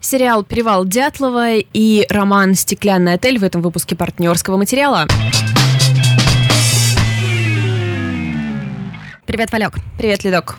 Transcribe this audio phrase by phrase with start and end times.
[0.00, 5.06] Сериал «Перевал Дятлова» и роман «Стеклянный отель» в этом выпуске партнерского материала.
[9.26, 9.74] Привет, Валек.
[9.98, 10.56] Привет, Ледок.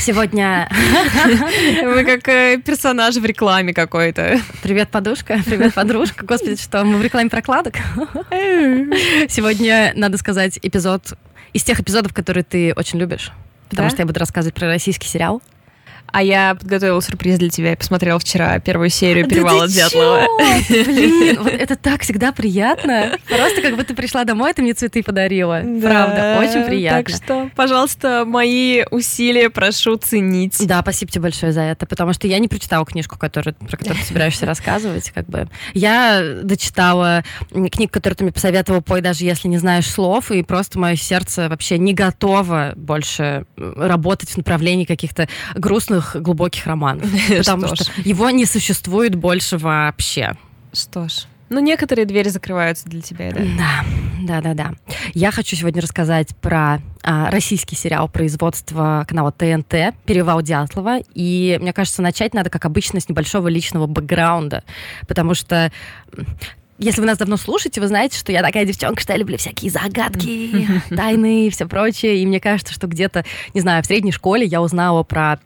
[0.00, 0.68] Сегодня...
[1.82, 4.40] Мы как э, персонаж в рекламе какой-то.
[4.62, 5.40] Привет, подушка.
[5.44, 6.24] Привет, подружка.
[6.24, 7.74] Господи, что, мы в рекламе прокладок?
[9.28, 11.14] Сегодня, надо сказать, эпизод
[11.52, 13.30] из тех эпизодов, которые ты очень любишь.
[13.68, 13.90] Потому Да?
[13.94, 15.40] что я буду рассказывать про российский сериал.
[16.12, 17.70] А я подготовила сюрприз для тебя.
[17.70, 20.22] Я посмотрела вчера первую серию Да «Перевала ты Дятлова».
[20.68, 23.18] Блин, вот это так всегда приятно.
[23.28, 25.62] Просто как будто пришла домой, ты мне цветы подарила.
[25.80, 27.02] Правда, очень приятно.
[27.02, 30.66] Так что, пожалуйста, мои усилия прошу ценить.
[30.66, 34.00] Да, спасибо тебе большое за это, потому что я не прочитала книжку, которую, про которую
[34.00, 35.10] ты собираешься рассказывать.
[35.10, 35.48] Как бы.
[35.74, 40.78] Я дочитала книгу, которую ты мне посоветовал, «Пой, даже если не знаешь слов», и просто
[40.78, 47.08] мое сердце вообще не готово больше работать в направлении каких-то грустных, глубоких романов.
[47.28, 50.36] Потому Что что, его не существует больше вообще.
[50.72, 51.26] Что ж.
[51.50, 53.40] Ну, некоторые двери закрываются для тебя, да?
[53.42, 53.84] Да,
[54.20, 54.94] да, да, да.
[55.14, 61.00] Я хочу сегодня рассказать про а, российский сериал производства канала ТНТ «Перевал Дятлова».
[61.12, 64.62] И мне кажется, начать надо, как обычно, с небольшого личного бэкграунда,
[65.08, 65.72] потому что
[66.78, 69.72] если вы нас давно слушаете, вы знаете, что я такая девчонка, что я люблю всякие
[69.72, 72.22] загадки, тайны и все прочее.
[72.22, 75.40] И мне кажется, что где-то, не знаю, в средней школе я узнала про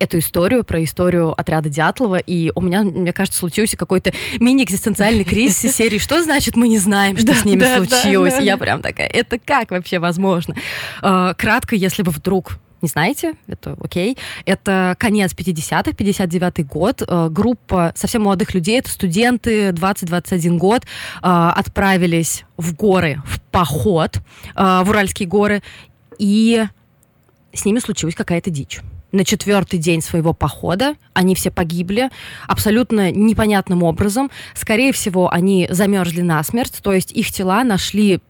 [0.00, 5.64] эту историю, про историю отряда Дятлова, и у меня, мне кажется, случился какой-то мини-экзистенциальный кризис
[5.64, 8.40] из серии «Что значит мы не знаем, что Да, с ними да, случилось?» да.
[8.40, 10.56] Я прям такая, это как вообще возможно?
[11.02, 14.16] Э, Кратко, если вы вдруг не знаете, это окей.
[14.46, 17.02] Это конец 50-х, 59-й год.
[17.06, 20.86] Э, Группа совсем молодых людей, это студенты, 20-21 год, э,
[21.22, 24.20] отправились в горы, в поход,
[24.54, 25.62] в Уральские горы,
[26.18, 26.64] и
[27.52, 28.80] с ними случилась какая-то дичь.
[29.12, 32.10] На четвертый день своего похода они все погибли
[32.46, 34.30] абсолютно непонятным образом.
[34.54, 38.20] Скорее всего, они замерзли насмерть, то есть их тела нашли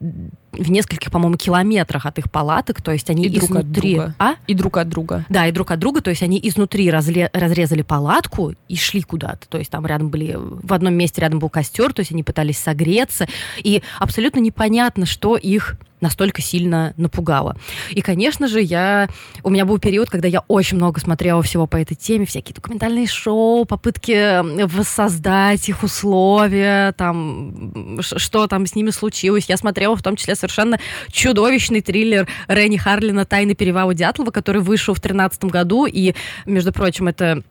[0.53, 3.95] в нескольких, по-моему, километрах от их палаток, то есть они И друг от изнутри...
[3.95, 4.15] друга.
[4.19, 4.35] А?
[4.47, 5.25] И друг от друга.
[5.29, 9.49] Да, и друг от друга, то есть они изнутри разле- разрезали палатку и шли куда-то.
[9.49, 12.59] То есть там рядом были, в одном месте рядом был костер, то есть они пытались
[12.59, 13.27] согреться.
[13.59, 17.57] И абсолютно непонятно, что их настолько сильно напугало.
[17.91, 19.09] И, конечно же, я...
[19.43, 23.07] У меня был период, когда я очень много смотрела всего по этой теме, всякие документальные
[23.07, 29.47] шоу, попытки воссоздать их условия, там, что там с ними случилось.
[29.49, 30.79] Я смотрела в том числе совершенно
[31.13, 36.15] чудовищный триллер Ренни Харлина «Тайны перевала Дятлова», который вышел в 2013 году, и,
[36.47, 37.43] между прочим, это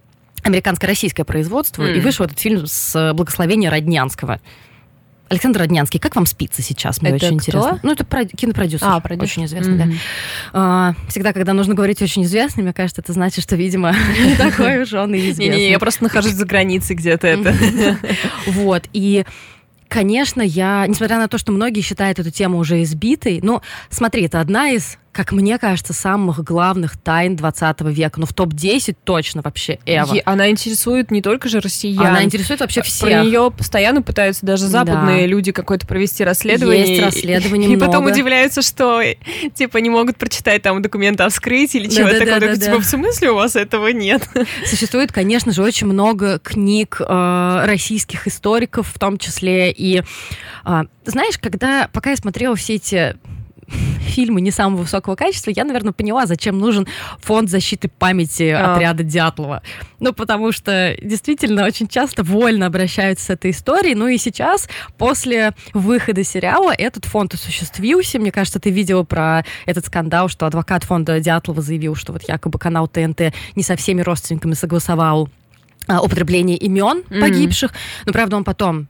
[0.43, 1.95] американско-российское производство, М.
[1.95, 4.39] и вышел этот фильм с благословения Роднянского.
[5.27, 7.01] Александр Роднянский, как вам спится сейчас?
[7.03, 7.51] Мне Это очень кто?
[7.51, 7.79] интересно.
[7.83, 8.87] Ну, это про- кинопродюсер.
[8.89, 9.25] А, продюсер.
[9.31, 9.85] Очень известный, да.
[9.85, 9.97] Мгм.
[10.53, 13.93] А, Всегда, когда нужно говорить очень известный, мне кажется, это значит, что, видимо,
[14.25, 15.49] не такой уж он и известный.
[15.49, 17.53] Не-не, я просто нахожусь за границей где-то это.
[18.47, 19.23] Вот, и
[19.89, 24.39] Конечно, я, несмотря на то, что многие считают эту тему уже избитой, но смотри, это
[24.39, 28.21] одна из, как мне кажется, самых главных тайн 20 века.
[28.21, 30.15] Ну, в топ-10 точно вообще Эва.
[30.23, 32.05] Она интересует не только же россиян.
[32.05, 33.01] Она интересует вообще всех.
[33.09, 35.27] Про нее постоянно пытаются даже западные Да.
[35.27, 36.87] люди какое-то провести расследование.
[36.87, 38.13] Есть И- расследование И потом много.
[38.13, 39.01] удивляются, что
[39.55, 42.25] типа не могут прочитать там документы о вскрытии или чего-то такого.
[42.39, 42.65] Да-да-да-да-да.
[42.65, 44.25] Такой, Типа, в смысле у вас этого нет?
[44.65, 50.01] Существует, конечно же, очень много книг э, российских историков, в том числе и
[50.65, 53.17] э, знаешь, когда пока я смотрела все эти
[53.99, 56.87] фильмы не самого высокого качества, я, наверное, поняла, зачем нужен
[57.21, 58.73] фонд защиты памяти А.
[58.73, 59.61] отряда Дятлова.
[59.99, 63.95] Ну, потому что действительно очень часто вольно обращаются с этой историей.
[63.95, 68.19] Ну и сейчас, после выхода сериала, этот фонд осуществился.
[68.19, 72.59] Мне кажется, ты видела про этот скандал, что адвокат фонда Дятлова заявил, что вот якобы
[72.59, 75.29] канал ТНТ не со всеми родственниками согласовал
[75.87, 77.21] а, употребление имен Мгм.
[77.21, 77.71] погибших.
[78.05, 78.87] Но, правда, он потом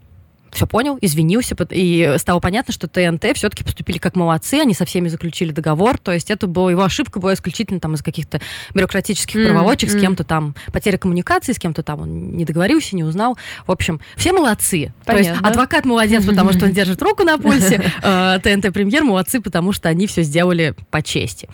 [0.51, 5.07] все понял, извинился, и стало понятно, что ТНТ все-таки поступили как молодцы, они со всеми
[5.07, 8.39] заключили договор, то есть это была его ошибка была исключительно там из каких-то
[8.73, 10.01] бюрократических проволочек, с м.
[10.01, 13.37] кем-то там потеря коммуникации, с кем-то там он не договорился, не узнал.
[13.65, 14.93] В общем, все молодцы.
[15.05, 15.49] То есть Понятно.
[15.49, 19.89] адвокат молодец, потому что он держит руку на пульсе, э, ТНТ премьер молодцы, потому что
[19.89, 21.49] они все сделали по чести.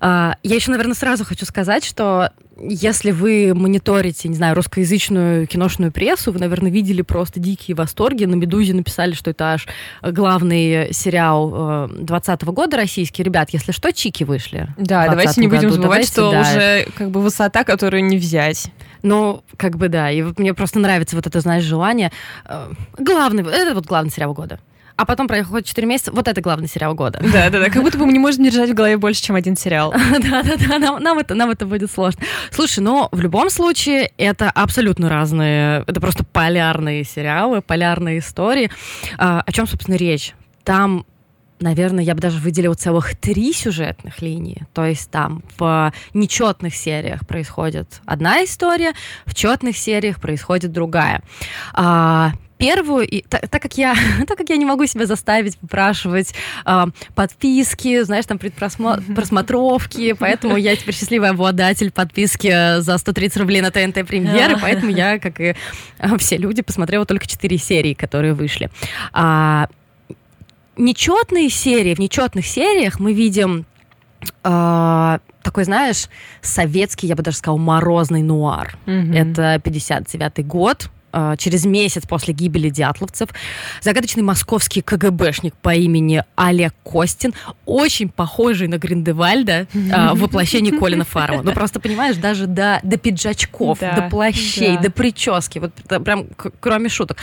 [0.00, 5.92] А, Я еще, наверное, сразу хочу сказать, что если вы мониторите, не знаю, русскоязычную киношную
[5.92, 8.24] прессу, вы, наверное, видели просто дикие восторги.
[8.24, 9.66] На «Медузе» написали, что это аж
[10.02, 13.22] главный сериал 20 года российский.
[13.22, 14.68] Ребят, если что, чики вышли.
[14.78, 15.82] Да, давайте не 20 будем году.
[15.82, 16.40] забывать, Давайте, что да.
[16.40, 18.70] уже как бы высота, которую не взять.
[19.02, 20.10] Ну, как бы да.
[20.10, 22.10] И вот мне просто нравится вот это, знаешь, желание.
[22.46, 24.58] э, Главный, это вот главный сериал года.
[24.96, 26.12] А потом проходит 4 месяца.
[26.12, 27.20] Вот это главный сериал года.
[27.20, 27.70] Да, да, да.
[27.70, 29.94] Как будто бы мы не можем держать в голове больше, чем один сериал.
[30.26, 30.78] Да, да, да.
[30.78, 32.22] Нам, нам, это, нам это будет сложно.
[32.50, 38.70] Слушай, но в любом случае это абсолютно разные, это просто полярные сериалы, полярные истории.
[39.18, 40.34] А, о чем, собственно, речь?
[40.64, 41.04] Там
[41.60, 44.66] наверное, я бы даже выделила целых три сюжетных линии.
[44.74, 48.92] То есть там в нечетных сериях происходит одна история,
[49.24, 51.22] в четных сериях происходит другая.
[51.72, 53.94] А, первую, и, так, так, как я,
[54.26, 60.76] так как я не могу себя заставить попрашивать э, подписки, знаешь, там предпросмотровки, поэтому я
[60.76, 65.54] теперь счастливый обладатель подписки за 130 рублей на ТНТ премьеры, поэтому я, как и
[65.98, 68.70] э, все люди, посмотрела только 4 серии, которые вышли.
[69.12, 69.68] А,
[70.76, 73.66] нечетные серии, в нечетных сериях мы видим
[74.44, 76.08] э, такой, знаешь,
[76.42, 78.76] советский, я бы даже сказала, морозный нуар.
[78.86, 79.32] Mm-hmm.
[79.32, 80.95] Это 59-й год, а,
[81.38, 83.30] через месяц после гибели дятловцев,
[83.80, 87.32] загадочный московский КГБшник по имени Олег Костин,
[87.64, 91.42] очень похожий на Гриндевальда а, в воплощении Колина Фаррелла.
[91.42, 94.82] Ну, просто, понимаешь, даже до, до пиджачков, да, до плащей, да.
[94.82, 95.72] до прически, вот
[96.04, 96.26] прям
[96.60, 97.18] кроме шуток.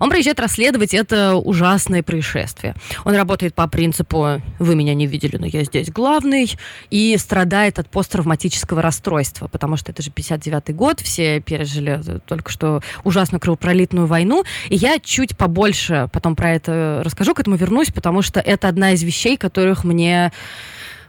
[0.00, 2.74] Он приезжает расследовать это ужасное происшествие.
[3.04, 6.56] Он работает по принципу «вы меня не видели, но я здесь главный»,
[6.90, 12.82] и страдает от посттравматического расстройства, потому что это же 59-й год, все пережили только что
[13.04, 14.44] ужасно ужасную кровопролитную войну.
[14.68, 18.92] И я чуть побольше потом про это расскажу, к этому вернусь, потому что это одна
[18.92, 20.32] из вещей, которых мне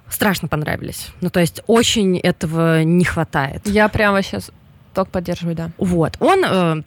[0.09, 1.09] страшно понравились.
[1.21, 3.61] Ну, то есть очень этого не хватает.
[3.65, 4.51] Я прямо сейчас
[4.93, 5.69] только поддерживаю, да.
[5.77, 6.17] Вот.
[6.19, 6.81] Он э,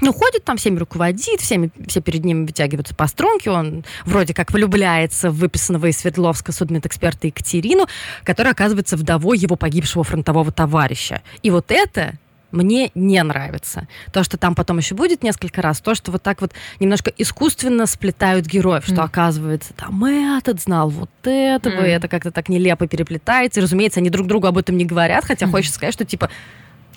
[0.00, 4.52] ну, ходит там, всеми руководит, всеми, все перед ним вытягиваются по струнке, он вроде как
[4.52, 7.86] влюбляется в выписанного из Свердловска судмедэксперта Екатерину,
[8.24, 11.22] которая оказывается вдовой его погибшего фронтового товарища.
[11.42, 12.14] И вот это
[12.50, 13.88] мне не нравится.
[14.12, 17.86] То, что там потом еще будет несколько раз, то, что вот так вот немножко искусственно
[17.86, 19.04] сплетают героев, что mm.
[19.04, 21.86] оказывается, там этот знал вот этого, mm.
[21.86, 23.60] и это как-то так нелепо переплетается.
[23.60, 25.50] И, разумеется, они друг другу об этом не говорят, хотя mm.
[25.50, 26.30] хочется сказать, что типа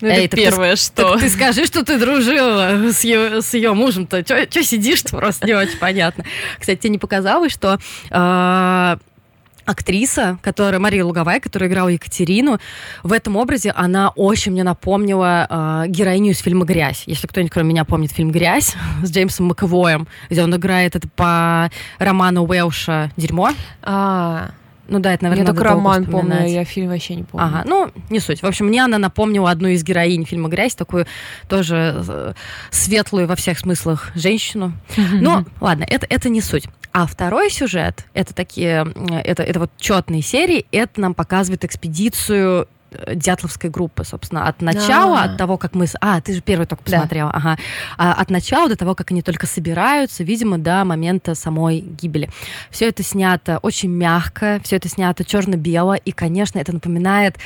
[0.00, 1.10] ну, это Эй, первое, ты, что...
[1.12, 4.24] Так ты скажи, что ты дружила с ее, с ее мужем-то.
[4.24, 5.16] Че сидишь-то?
[5.16, 6.24] Просто не очень понятно.
[6.58, 7.78] Кстати, тебе не показалось, что
[8.10, 8.96] э,
[9.64, 12.58] актриса, которая Мария Луговая, которая играла Екатерину,
[13.02, 17.04] в этом образе она очень мне напомнила э, героиню из фильма «Грязь».
[17.06, 21.70] Если кто-нибудь, кроме меня, помнит фильм «Грязь» с Джеймсом Маковоем, где он играет это по
[21.98, 23.50] роману Уэлша «Дерьмо».
[23.82, 24.50] А,
[24.90, 27.46] ну да, это, наверное, Я только роман помню, я фильм вообще не помню.
[27.46, 28.42] Ага, ну, не суть.
[28.42, 31.06] В общем, мне она напомнила одну из героинь фильма «Грязь», такую
[31.48, 32.32] тоже э,
[32.70, 34.72] светлую во всех смыслах женщину.
[35.12, 36.66] Но, ладно, это, это не суть.
[36.92, 38.84] А второй сюжет, это такие,
[39.24, 42.66] это, это вот четные серии, это нам показывает экспедицию
[43.14, 45.32] Дятловской группы, собственно, от начала, А-а-а.
[45.32, 45.86] от того, как мы...
[46.00, 47.38] А, ты же первый только посмотрела, да.
[47.38, 47.58] ага.
[47.96, 52.30] А, от начала до того, как они только собираются, видимо, до момента самой гибели.
[52.70, 57.36] Все это снято очень мягко, все это снято черно-бело, и, конечно, это напоминает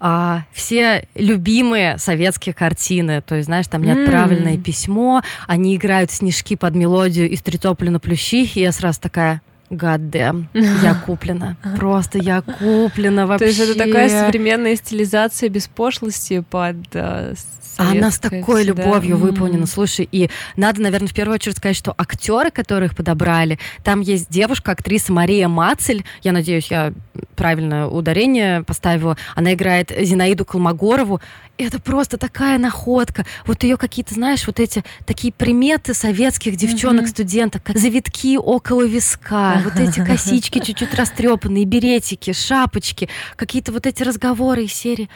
[0.00, 4.62] а, все любимые советские картины, то есть, знаешь, там неотправленное mm.
[4.62, 9.40] письмо, они играют снежки под мелодию из «Тритополя на плющи», и я сразу такая
[9.74, 11.56] Гаддем, я куплена.
[11.76, 13.46] Просто я куплена вообще.
[13.46, 17.34] То есть это такая современная стилизация без пошлости под э,
[17.76, 18.82] она с такой всегда.
[18.82, 19.66] любовью выполнена.
[19.66, 24.72] Слушай, и надо, наверное, в первую очередь сказать, что актеры, которых подобрали, там есть девушка,
[24.72, 26.04] актриса Мария Мацель.
[26.22, 26.92] Я надеюсь, я
[27.36, 29.16] правильное ударение поставила.
[29.34, 31.20] Она играет Зинаиду Колмогорову.
[31.56, 33.24] Это просто такая находка.
[33.46, 39.76] Вот ее какие-то, знаешь, вот эти такие приметы советских девчонок-студенток, как завитки около виска, вот
[39.76, 45.08] эти косички чуть-чуть растрепанные, беретики, шапочки, какие-то вот эти разговоры из серии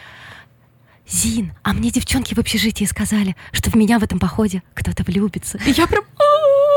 [1.08, 5.58] Зин, а мне девчонки в общежитии сказали, что в меня в этом походе кто-то влюбится.
[5.66, 6.04] И я прям...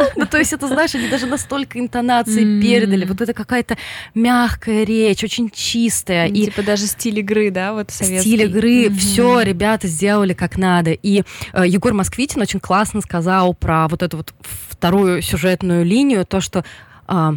[0.16, 3.06] Ну, то есть это, знаешь, они даже настолько интонации передали.
[3.06, 3.78] Вот это какая-то
[4.14, 6.28] мягкая речь, очень чистая.
[6.28, 8.30] И типа даже стиль игры, да, вот советский.
[8.30, 10.92] Стиль игры, все ребята сделали как надо.
[10.92, 14.34] И э, Егор Москвитин очень классно сказал про вот эту вот
[14.70, 16.64] вторую сюжетную линию, то, что
[17.08, 17.36] а,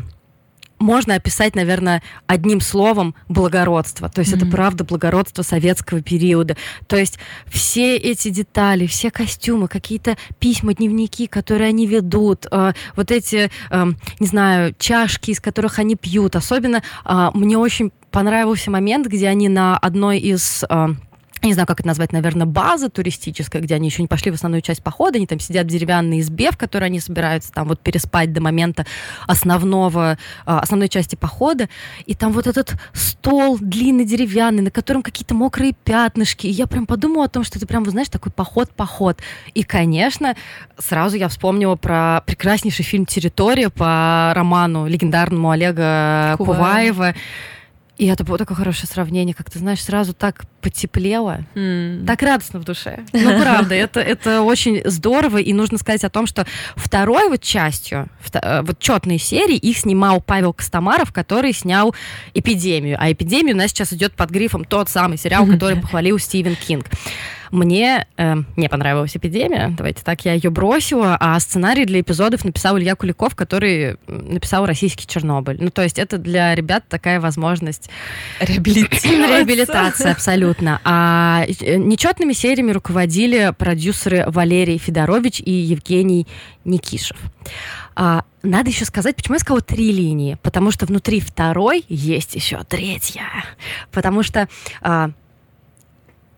[0.79, 4.09] можно описать, наверное, одним словом благородство.
[4.09, 4.37] То есть mm-hmm.
[4.37, 6.57] это правда благородство советского периода.
[6.87, 13.11] То есть все эти детали, все костюмы, какие-то письма, дневники, которые они ведут, э, вот
[13.11, 13.87] эти, э,
[14.21, 16.37] не знаю, чашки, из которых они пьют.
[16.37, 20.65] Особенно э, мне очень понравился момент, где они на одной из...
[20.69, 20.89] Э,
[21.47, 24.63] не знаю, как это назвать, наверное, база туристическая, где они еще не пошли в основную
[24.63, 28.33] часть похода, они там сидят в деревянной избе, в которой они собираются там вот переспать
[28.33, 28.87] до момента
[29.27, 31.69] основного, а, основной части похода,
[32.07, 36.87] и там вот этот стол длинный деревянный, на котором какие-то мокрые пятнышки, и я прям
[36.87, 39.19] подумала о том, что это прям, вы знаешь, такой поход-поход.
[39.55, 40.37] И, конечно,
[40.79, 46.55] сразу я вспомнила про прекраснейший фильм «Территория» по роману легендарному Олега Куваева.
[46.55, 47.15] Куваева
[47.97, 52.05] и это было такое хорошее сравнение, как ты знаешь, сразу так потеплело, mm.
[52.07, 53.05] так радостно в душе.
[53.13, 58.09] Ну, правда, это, это очень здорово, и нужно сказать о том, что второй вот частью,
[58.33, 61.95] э, вот четной серии, их снимал Павел Костомаров, который снял
[62.35, 66.57] «Эпидемию», а «Эпидемию» у нас сейчас идет под грифом тот самый сериал, который похвалил Стивен
[66.57, 66.87] Кинг.
[67.55, 72.77] Мне э, не понравилась эпидемия, давайте так, я ее бросила, а сценарий для эпизодов написал
[72.77, 75.59] Илья Куликов, который написал российский Чернобыль.
[75.61, 77.91] Ну, то есть это для ребят такая возможность
[78.41, 79.09] реабилитироваться.
[79.39, 80.81] Реабилитация, абсолютно.
[80.83, 86.27] А э, нечетными сериями руководили продюсеры Валерий Федорович и Евгений
[86.65, 87.19] Никишев.
[87.95, 90.39] А, надо еще сказать, почему я сказала три линии.
[90.43, 93.23] Потому что внутри второй есть еще третья.
[93.93, 94.49] Потому что
[94.83, 95.11] а,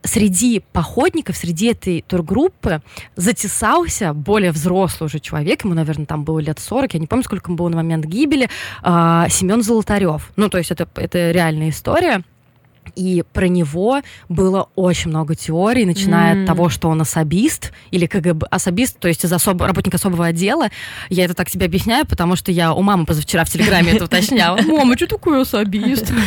[0.07, 2.83] среди походников, среди этой тургруппы
[3.17, 7.51] затесался более взрослый уже человек, ему, наверное, там было лет 40, я не помню, сколько
[7.51, 8.49] ему было на момент гибели,
[8.83, 10.33] э, Семен Золотарев.
[10.37, 12.23] Ну, то есть это, это реальная история.
[12.95, 16.41] И про него было очень много теорий, начиная mm.
[16.43, 20.69] от того, что он особист или КГБ, особист, то есть из особо, работник особого отдела.
[21.11, 24.59] Я это так себе объясняю, потому что я у мамы позавчера в Телеграме это уточняла.
[24.67, 26.13] Мама, что такое особист?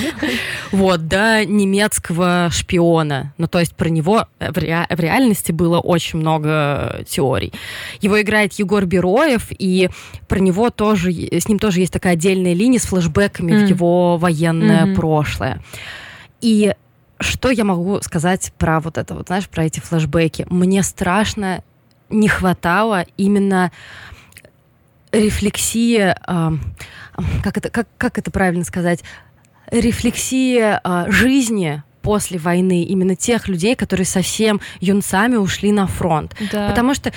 [0.71, 3.33] Вот, да, немецкого шпиона.
[3.37, 4.85] Ну, то есть про него в, ре...
[4.89, 7.53] в реальности было очень много теорий.
[8.01, 9.89] Его играет Егор Бероев, и
[10.27, 13.65] про него тоже, с ним тоже есть такая отдельная линия с флэшбэками mm.
[13.65, 14.95] в его военное mm-hmm.
[14.95, 15.61] прошлое.
[16.41, 16.73] И
[17.19, 20.45] что я могу сказать про вот это, вот, знаешь, про эти флешбеки?
[20.49, 21.63] Мне страшно
[22.09, 23.71] не хватало именно
[25.11, 26.57] рефлексии, э,
[27.43, 29.03] как, это, как, как это правильно сказать,
[29.71, 36.35] рефлексии э, жизни после войны именно тех людей, которые совсем юнцами ушли на фронт.
[36.51, 36.69] Да.
[36.69, 37.11] Потому что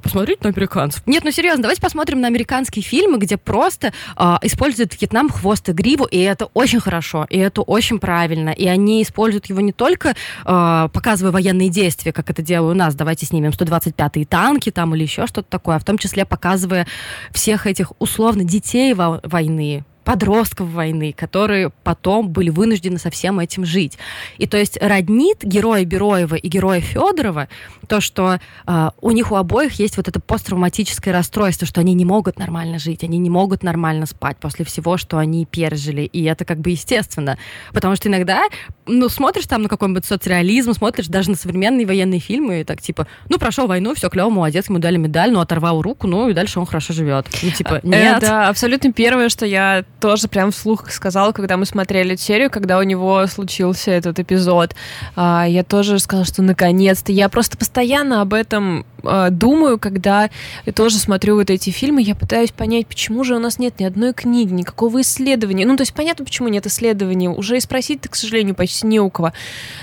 [0.00, 1.02] посмотреть на американцев.
[1.06, 5.72] Нет, ну серьезно, давайте посмотрим на американские фильмы, где просто э, используют Вьетнам хвост и
[5.72, 8.50] гриву, и это очень хорошо, и это очень правильно.
[8.50, 12.94] И они используют его не только э, показывая военные действия, как это делают у нас,
[12.94, 16.86] давайте снимем 125-е танки там или еще что-то такое, а в том числе показывая
[17.32, 23.64] всех этих условно детей во войны, подростков войны, которые потом были вынуждены со всем этим
[23.64, 23.96] жить.
[24.38, 27.46] И то есть роднит героя Бероева и героя Федорова
[27.90, 32.04] то, что э, у них у обоих есть вот это посттравматическое расстройство, что они не
[32.04, 36.02] могут нормально жить, они не могут нормально спать после всего, что они пережили.
[36.02, 37.36] И это как бы естественно.
[37.72, 38.44] Потому что иногда,
[38.86, 43.08] ну, смотришь там на какой-нибудь соцреализм, смотришь даже на современные военные фильмы, и так типа,
[43.28, 46.60] ну, прошел войну, все клево, молодец, ему дали медаль, ну, оторвал руку, ну, и дальше
[46.60, 47.26] он хорошо живет.
[47.42, 48.22] Ну, типа, э, нет.
[48.22, 52.82] Это абсолютно первое, что я тоже прям вслух сказала, когда мы смотрели серию, когда у
[52.82, 54.74] него случился этот эпизод.
[55.14, 57.12] А, я тоже сказала, что наконец-то.
[57.12, 60.30] Я просто постоянно об этом а, думаю, когда
[60.66, 63.84] я тоже смотрю вот эти фильмы, я пытаюсь понять, почему же у нас нет ни
[63.84, 65.66] одной книги, никакого исследования.
[65.66, 67.28] Ну, то есть понятно, почему нет исследований.
[67.28, 69.32] Уже и спросить-то, к сожалению, почти не у кого.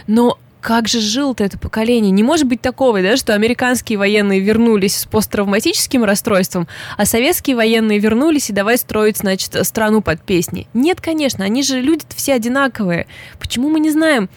[0.07, 2.11] Но как же жило-то это поколение?
[2.11, 7.99] Не может быть такого, да, что американские военные вернулись с посттравматическим расстройством, а советские военные
[7.99, 10.67] вернулись и давай строить, значит, страну под песни.
[10.73, 13.07] Нет, конечно, они же люди все одинаковые.
[13.39, 14.29] Почему мы не знаем,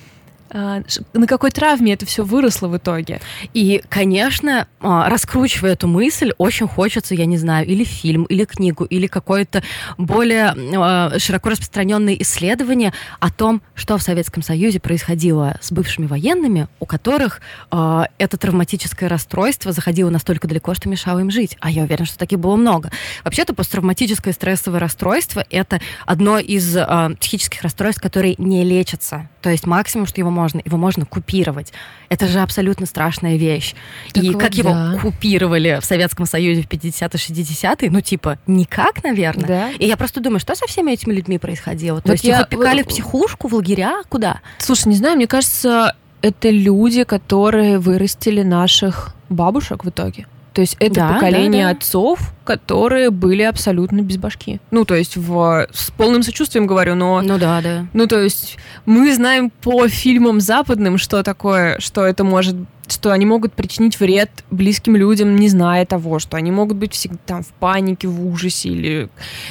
[0.52, 3.20] на какой травме это все выросло в итоге.
[3.54, 8.84] И, конечно, а, раскручивая эту мысль, очень хочется, я не знаю, или фильм, или книгу,
[8.84, 9.62] или какое-то
[9.98, 16.68] более а, широко распространенное исследование о том, что в Советском Союзе происходило с бывшими военными,
[16.80, 17.40] у которых
[17.70, 21.56] это травматическое расстройство заходило настолько далеко, что мешало им жить.
[21.60, 22.90] А я уверена, что таких было много.
[23.24, 26.76] Вообще-то посттравматическое стрессовое расстройство— это одно из
[27.18, 29.28] психических расстройств, которые не лечатся.
[29.42, 31.72] То есть максимум, что его можно, его можно купировать.
[32.08, 33.74] Это же абсолютно страшная вещь.
[34.12, 34.58] Так и вот, как да.
[34.58, 39.46] его купировали в Советском Союзе в 50-60-е, ну, типа, никак, наверное.
[39.46, 39.70] Да.
[39.70, 41.96] И я просто думаю, что со всеми этими людьми происходило?
[41.96, 42.36] Вот То есть я...
[42.36, 44.02] их отпекали в психушку, в лагеря?
[44.08, 44.40] Куда?
[44.58, 50.26] Слушай, не знаю, мне кажется, это люди, которые вырастили наших бабушек в итоге.
[50.52, 51.78] То есть это да, поколение да, да.
[51.78, 54.60] отцов, которые были абсолютно без башки.
[54.70, 57.22] Ну, то есть в, с полным сочувствием говорю, но...
[57.22, 57.86] Ну да, да.
[57.92, 62.56] Ну, то есть мы знаем по фильмам западным, что такое, что это может
[62.92, 67.18] что они могут причинить вред близким людям, не зная того, что они могут быть всегда
[67.24, 69.08] там в панике, в ужасе или...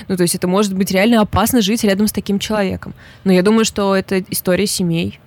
[0.10, 2.94] Ну, то есть это может быть реально опасно жить рядом с таким человеком.
[3.24, 5.20] Но я думаю, что это история семей.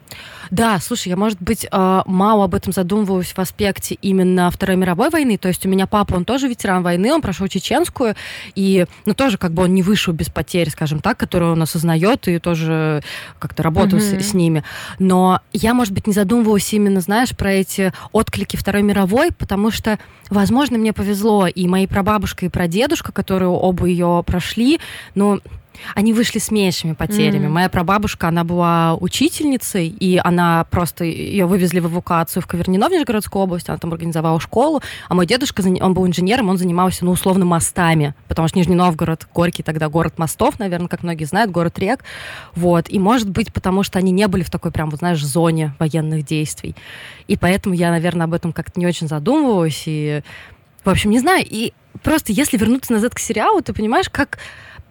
[0.50, 5.09] Да, слушай, я, может быть, э, мало об этом задумываюсь в аспекте именно Второй мировой
[5.09, 5.38] войны.
[5.38, 8.14] То есть у меня папа, он тоже ветеран войны, он прошел чеченскую,
[8.54, 12.28] и, ну, тоже как бы он не вышел без потерь, скажем так, которые он осознает
[12.28, 13.02] и тоже
[13.38, 14.21] как-то работал mm-hmm.
[14.21, 14.62] с, с ними.
[14.99, 19.99] Но я, может быть, не задумывалась именно, знаешь, про эти отклики Второй мировой, потому что,
[20.28, 24.81] возможно, мне повезло, и мои прабабушка, и прадедушка, которые оба ее прошли,
[25.14, 25.40] но
[25.95, 27.47] они вышли с меньшими потерями.
[27.47, 27.50] Mm.
[27.50, 32.93] Моя прабабушка, она была учительницей, и она просто ее вывезли в эвакуацию в Ковернино, в
[32.93, 37.12] Нижегородской области, она там организовала школу, а мой дедушка, он был инженером, он занимался, ну,
[37.12, 41.79] условно, мостами, потому что Нижний Новгород, Горький тогда город мостов, наверное, как многие знают, город
[41.79, 42.05] рек,
[42.55, 45.75] вот, и может быть, потому что они не были в такой прям, вот, знаешь, зоне
[45.79, 46.75] военных действий,
[47.29, 50.23] и поэтому я, наверное, об этом как-то не очень задумывалась, и,
[50.85, 54.38] в общем, не знаю, и просто если вернуться назад к сериалу, ты понимаешь, как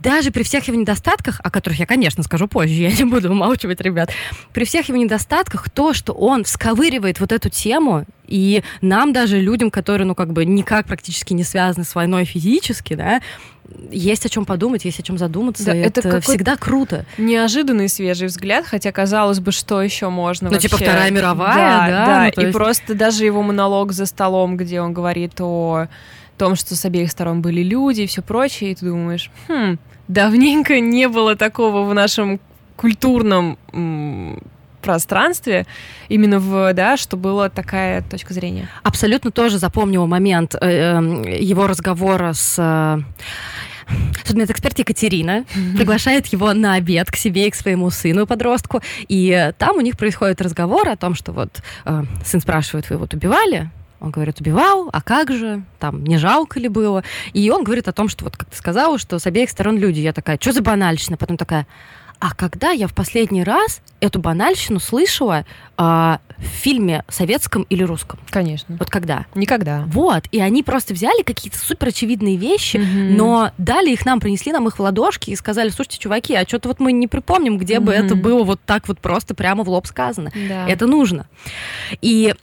[0.01, 3.81] даже при всех его недостатках, о которых я, конечно, скажу позже, я не буду умалчивать,
[3.81, 4.11] ребят,
[4.53, 9.71] при всех его недостатках, то, что он сковыривает вот эту тему, и нам даже, людям,
[9.71, 13.21] которые, ну, как бы никак практически не связаны с войной физически, да,
[13.89, 15.65] есть о чем подумать, есть о чем задуматься.
[15.65, 17.05] Да, это это всегда круто.
[17.17, 20.49] Неожиданный свежий взгляд, хотя казалось бы, что еще можно.
[20.49, 20.67] Ну, вообще...
[20.67, 21.87] типа Вторая мировая, да.
[21.87, 22.31] Да, да.
[22.35, 22.53] Ну, и есть...
[22.53, 25.87] просто даже его монолог за столом, где он говорит о
[26.41, 30.79] том, что с обеих сторон были люди и все прочее, и ты думаешь, хм, давненько
[30.79, 32.39] не было такого в нашем
[32.77, 33.59] культурном
[34.81, 35.67] пространстве,
[36.09, 38.67] именно в, да, что была такая точка зрения.
[38.81, 42.97] Абсолютно тоже запомнила момент э, эм, его разговора с э,
[44.25, 45.45] судмедэксперт Екатерина
[45.77, 49.95] приглашает его на обед к себе и к своему сыну, подростку, и там у них
[49.95, 53.69] происходит разговор о том, что вот э, сын спрашивает, вы вот убивали?
[54.01, 57.03] Он говорит, убивал, а как же, там, не жалко ли было?
[57.33, 59.99] И он говорит о том, что вот как ты сказала, что с обеих сторон люди.
[59.99, 61.17] Я такая, что за банальщина?
[61.17, 61.67] Потом такая,
[62.21, 65.43] а когда я в последний раз эту банальщину слышала
[65.77, 68.19] э, в фильме советском или русском?
[68.29, 68.75] Конечно.
[68.79, 69.25] Вот когда?
[69.33, 69.85] Никогда.
[69.87, 70.25] Вот.
[70.31, 73.15] И они просто взяли какие-то супер очевидные вещи, mm-hmm.
[73.15, 76.69] но дали их нам, принесли нам их в ладошки и сказали, слушайте, чуваки, а что-то
[76.69, 77.79] вот мы не припомним, где mm-hmm.
[77.79, 80.31] бы это было вот так вот просто прямо в лоб сказано.
[80.47, 80.67] Да.
[80.67, 81.27] Это нужно.
[82.01, 82.35] И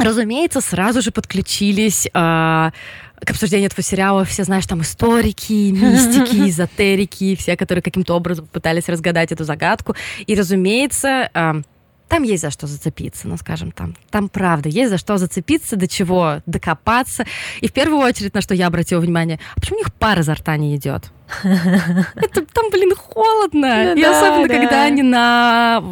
[0.00, 7.36] Разумеется, сразу же подключились э, к обсуждению этого сериала все, знаешь, там историки, мистики, эзотерики,
[7.36, 9.94] все, которые каким-то образом пытались разгадать эту загадку.
[10.26, 11.62] И, разумеется, э,
[12.08, 15.86] там есть за что зацепиться, ну, скажем, там, там правда есть за что зацепиться, до
[15.86, 17.24] чего докопаться.
[17.60, 20.34] И в первую очередь, на что я обратила внимание, а почему у них пар изо
[20.34, 21.12] рта не идет?
[21.42, 23.84] Это там, блин, холодно.
[23.84, 24.54] Ну, и да, особенно, да.
[24.54, 25.82] когда они на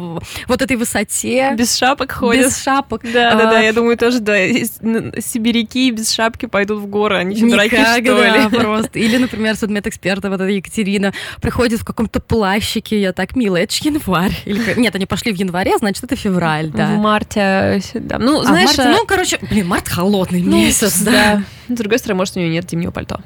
[0.47, 1.53] вот этой высоте.
[1.55, 2.47] Без шапок ходят.
[2.47, 3.01] Без шапок.
[3.03, 3.59] Да, а, да, да.
[3.59, 7.17] Я думаю, тоже, да, сибиряки без шапки пойдут в горы.
[7.17, 8.49] Они что, дураки, что ли?
[8.59, 8.99] просто.
[8.99, 12.99] Или, например, судмедэксперта, вот эта Екатерина, приходит в каком-то плащике.
[12.99, 14.37] Я так, милая, это же январь.
[14.45, 16.87] Или, нет, они пошли в январе, значит, это февраль, да.
[16.87, 17.81] В марте.
[17.93, 18.17] Да.
[18.17, 18.77] Ну, а знаешь...
[18.77, 21.43] Марте, ну, короче, блин, март холодный ну, месяц, да.
[21.67, 23.19] С другой стороны, может, у нее нет зимнего пальто.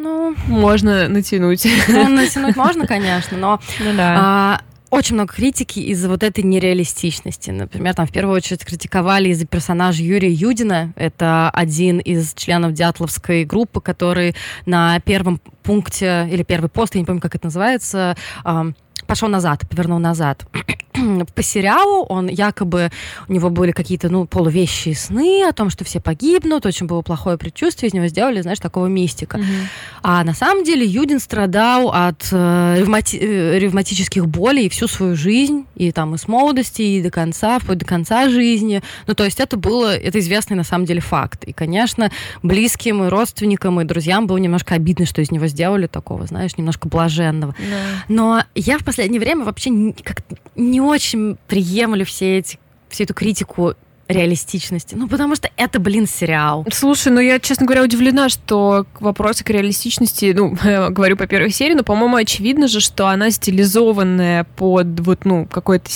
[0.00, 1.66] Ну, можно натянуть.
[1.88, 4.14] Ну, натянуть можно, конечно, но ну, да.
[4.18, 7.50] а, очень много критики из-за вот этой нереалистичности.
[7.50, 10.92] Например, там в первую очередь критиковали из-за персонажа Юрия Юдина.
[10.96, 14.34] Это один из членов Дятловской группы, который
[14.66, 18.16] на первом пункте, или первый пост, я не помню, как это называется,
[19.08, 20.46] пошел назад, повернул назад.
[21.34, 22.90] По сериалу он якобы,
[23.28, 27.38] у него были какие-то, ну, полувещие сны о том, что все погибнут, очень было плохое
[27.38, 29.38] предчувствие, из него сделали, знаешь, такого мистика.
[29.38, 29.66] Mm-hmm.
[30.02, 35.64] А на самом деле Юдин страдал от э, ревмати- э, ревматических болей всю свою жизнь,
[35.74, 38.82] и там и с молодости, и до конца, вплоть до конца жизни.
[39.06, 41.44] Ну, то есть это было, это известный на самом деле факт.
[41.44, 42.10] И, конечно,
[42.42, 46.88] близким, и родственникам, и друзьям было немножко обидно, что из него сделали такого, знаешь, немножко
[46.88, 47.52] блаженного.
[47.52, 48.04] Yeah.
[48.08, 50.24] Но я в последнее последнее время вообще как
[50.56, 52.58] не очень приемлю все эти
[52.88, 53.74] всю эту критику
[54.08, 54.94] реалистичности.
[54.94, 56.66] Ну, потому что это, блин, сериал.
[56.72, 60.56] Слушай, ну я, честно говоря, удивлена, что к вопросу к реалистичности, ну,
[60.90, 65.90] говорю по первой серии, но, по-моему, очевидно же, что она стилизованная под вот, ну, какой-то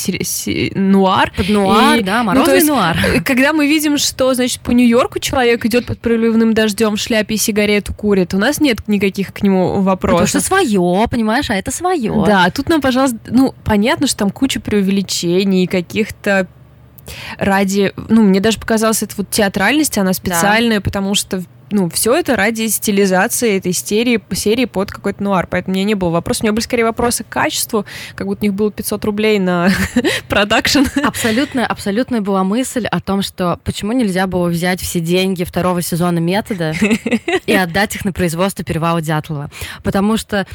[0.74, 1.32] нуар.
[1.36, 2.96] Под нуар, и, да, морозный ну, есть, нуар.
[3.04, 7.36] Э, когда мы видим, что, значит, по Нью-Йорку человек идет под проливным дождем в шляпе
[7.36, 10.20] и сигарету курит, у нас нет никаких к нему вопросов.
[10.20, 12.12] Потому что свое, понимаешь, а это свое.
[12.26, 16.46] Да, тут нам, пожалуйста, ну, понятно, что там куча преувеличений, каких-то
[17.38, 17.92] ради...
[17.96, 20.82] Ну, мне даже показалось, это вот театральность, она специальная, да.
[20.82, 25.46] потому что ну, все это ради стилизации этой серии, серии под какой-то нуар.
[25.50, 26.42] Поэтому у меня не было вопросов.
[26.42, 29.70] У меня были скорее вопросы к качеству, как будто у них было 500 рублей на
[30.28, 30.82] продакшн.
[31.02, 36.18] Абсолютно, абсолютно была мысль о том, что почему нельзя было взять все деньги второго сезона
[36.18, 36.74] метода
[37.46, 39.50] и отдать их на производство Перевала Дятлова.
[39.82, 40.46] Потому что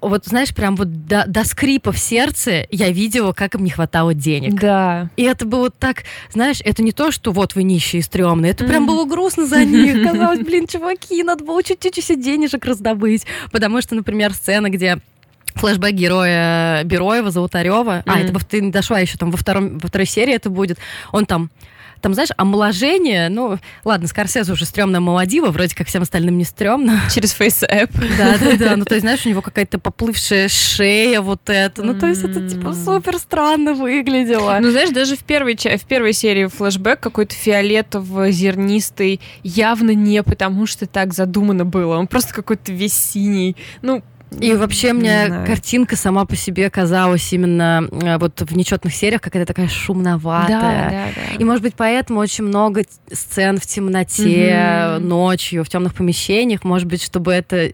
[0.00, 4.14] вот знаешь, прям вот до, до скрипа в сердце я видела, как им не хватало
[4.14, 4.60] денег.
[4.60, 5.10] Да.
[5.16, 8.64] И это было так, знаешь, это не то, что вот вы нищие и стрёмные, это
[8.64, 8.68] mm.
[8.68, 10.02] прям было грустно за них.
[10.04, 13.26] Казалось, блин, чуваки, надо было чуть-чуть еще денежек раздобыть.
[13.50, 14.98] Потому что, например, сцена, где
[15.54, 17.98] флешбэк героя Бероева, Золотарева.
[17.98, 18.02] Mm-hmm.
[18.06, 20.78] А, это ты не дошла еще там во, втором, во второй серии это будет.
[21.12, 21.50] Он там
[22.00, 27.00] там, знаешь, омоложение, ну, ладно, Скорсезе уже стрёмно молодила, вроде как всем остальным не стрёмно.
[27.12, 27.90] Через FaceApp.
[28.18, 32.22] Да-да-да, ну, то есть, знаешь, у него какая-то поплывшая шея вот это, ну, то есть
[32.24, 34.58] это, типа, супер странно выглядело.
[34.60, 40.86] Ну, знаешь, даже в первой, в первой серии флешбэк какой-то фиолетово-зернистый явно не потому, что
[40.86, 44.02] так задумано было, он просто какой-то весь синий, ну,
[44.40, 49.46] и вообще мне картинка сама по себе казалась именно э, вот в нечетных сериях какая-то
[49.46, 50.48] такая шумноватая.
[50.48, 51.36] Да, да, да.
[51.38, 55.06] И может быть поэтому очень много сцен в темноте, угу.
[55.06, 57.72] ночью, в темных помещениях, может быть, чтобы это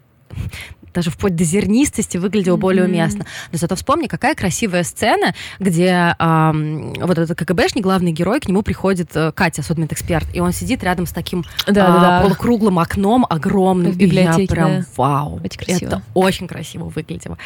[0.93, 2.61] даже вплоть до зернистости выглядело mm-hmm.
[2.61, 3.27] более уместно.
[3.51, 6.53] Но зато вспомни, какая красивая сцена, где э,
[7.01, 11.07] вот этот КГБшник, главный герой, к нему приходит э, Катя, судмедэксперт, и он сидит рядом
[11.07, 12.21] с таким да, э, да, да.
[12.23, 13.93] полукруглым окном, огромным.
[13.93, 14.87] В библиотеке, и я прям, да.
[14.97, 15.89] вау, очень красиво.
[15.89, 17.39] это очень красиво выглядело.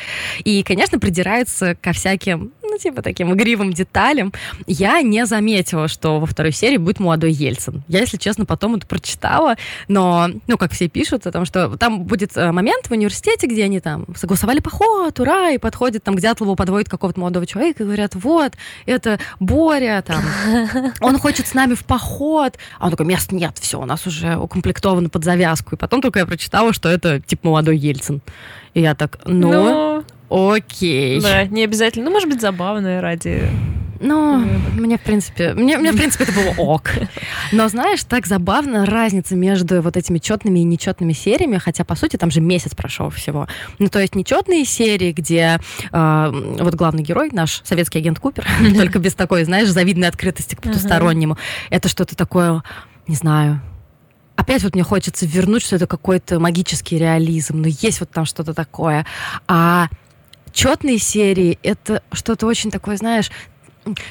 [0.44, 4.32] И, конечно, придирается ко всяким, ну, типа таким игривым деталям.
[4.66, 7.82] Я не заметила, что во второй серии будет молодой Ельцин.
[7.88, 9.56] Я, если честно, потом это прочитала,
[9.88, 13.64] но, ну, как все пишут, потому что там будет э, момент в университете, знаете, где
[13.64, 17.86] они там согласовали поход, ура, и подходят там к Дятлову, подводят какого-то молодого человека и
[17.86, 18.52] говорят, вот,
[18.86, 20.22] это Боря, там,
[21.00, 22.54] он хочет с нами в поход.
[22.78, 25.74] А он такой, мест нет, все, у нас уже укомплектовано под завязку.
[25.74, 28.22] И потом только я прочитала, что это, типа, молодой Ельцин.
[28.74, 30.04] И я так, ну, Но...
[30.30, 30.54] Ну.
[30.54, 31.20] окей.
[31.20, 32.06] Да, не обязательно.
[32.06, 33.50] Ну, может быть, забавно ради
[34.00, 34.38] ну,
[34.74, 36.90] мне, в принципе, мне, мне, в принципе, это было ок.
[37.52, 42.16] Но, знаешь, так забавно разница между вот этими четными и нечетными сериями, хотя, по сути,
[42.16, 43.48] там же месяц прошел всего.
[43.78, 45.60] Ну, то есть нечетные серии, где
[45.92, 50.62] э, вот главный герой, наш советский агент Купер, только без такой, знаешь, завидной открытости к
[50.62, 51.36] потустороннему,
[51.70, 52.62] это что-то такое,
[53.06, 53.60] не знаю,
[54.36, 58.54] опять вот мне хочется вернуть, что это какой-то магический реализм, но есть вот там что-то
[58.54, 59.06] такое.
[59.48, 59.88] А
[60.52, 63.30] четные серии это что-то очень такое, знаешь,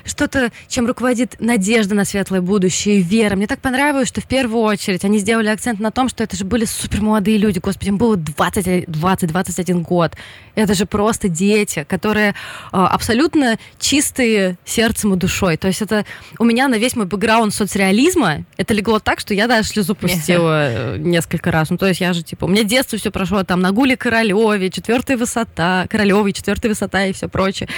[0.06, 3.36] что-то, чем руководит надежда на светлое будущее, вера.
[3.36, 6.46] Мне так понравилось, что в первую очередь они сделали акцент на том, что это же
[6.46, 7.60] были супер молодые люди.
[7.60, 10.14] Господи, им было 20-21 год.
[10.56, 12.34] Это же просто дети, которые э,
[12.72, 15.58] абсолютно чистые сердцем и душой.
[15.58, 16.06] То есть это
[16.40, 20.70] у меня на весь мой бэкграунд соцреализма это легло так, что я даже слезу пустила
[20.96, 21.70] э, несколько раз.
[21.70, 24.70] Ну, то есть я же, типа, у меня детство все прошло там на Гуле Королеве,
[24.70, 27.70] четвертая высота, Королевой, четвертая высота и все прочее.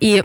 [0.00, 0.24] И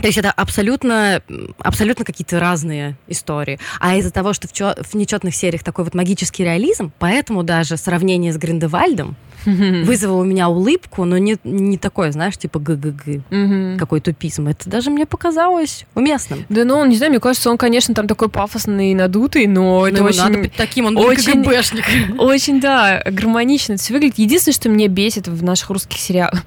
[0.00, 1.22] то есть это абсолютно,
[1.58, 3.58] абсолютно какие-то разные истории.
[3.80, 7.76] А из-за того, что в, чё, в нечетных сериях такой вот магический реализм, поэтому даже
[7.76, 14.00] сравнение с Гриндевальдом вызвало у меня улыбку, но не, не такое, знаешь, типа ГГГ, какой
[14.00, 14.48] тупизм.
[14.48, 16.44] Это даже мне показалось уместным.
[16.48, 20.02] Да, ну, не знаю, мне кажется, он, конечно, там такой пафосный и надутый, но это
[20.02, 20.20] ну, очень...
[20.20, 21.84] Надо быть таким, он очень, КГБшник.
[22.18, 24.18] Очень, да, гармонично это все выглядит.
[24.18, 26.44] Единственное, что меня бесит в наших русских сериалах,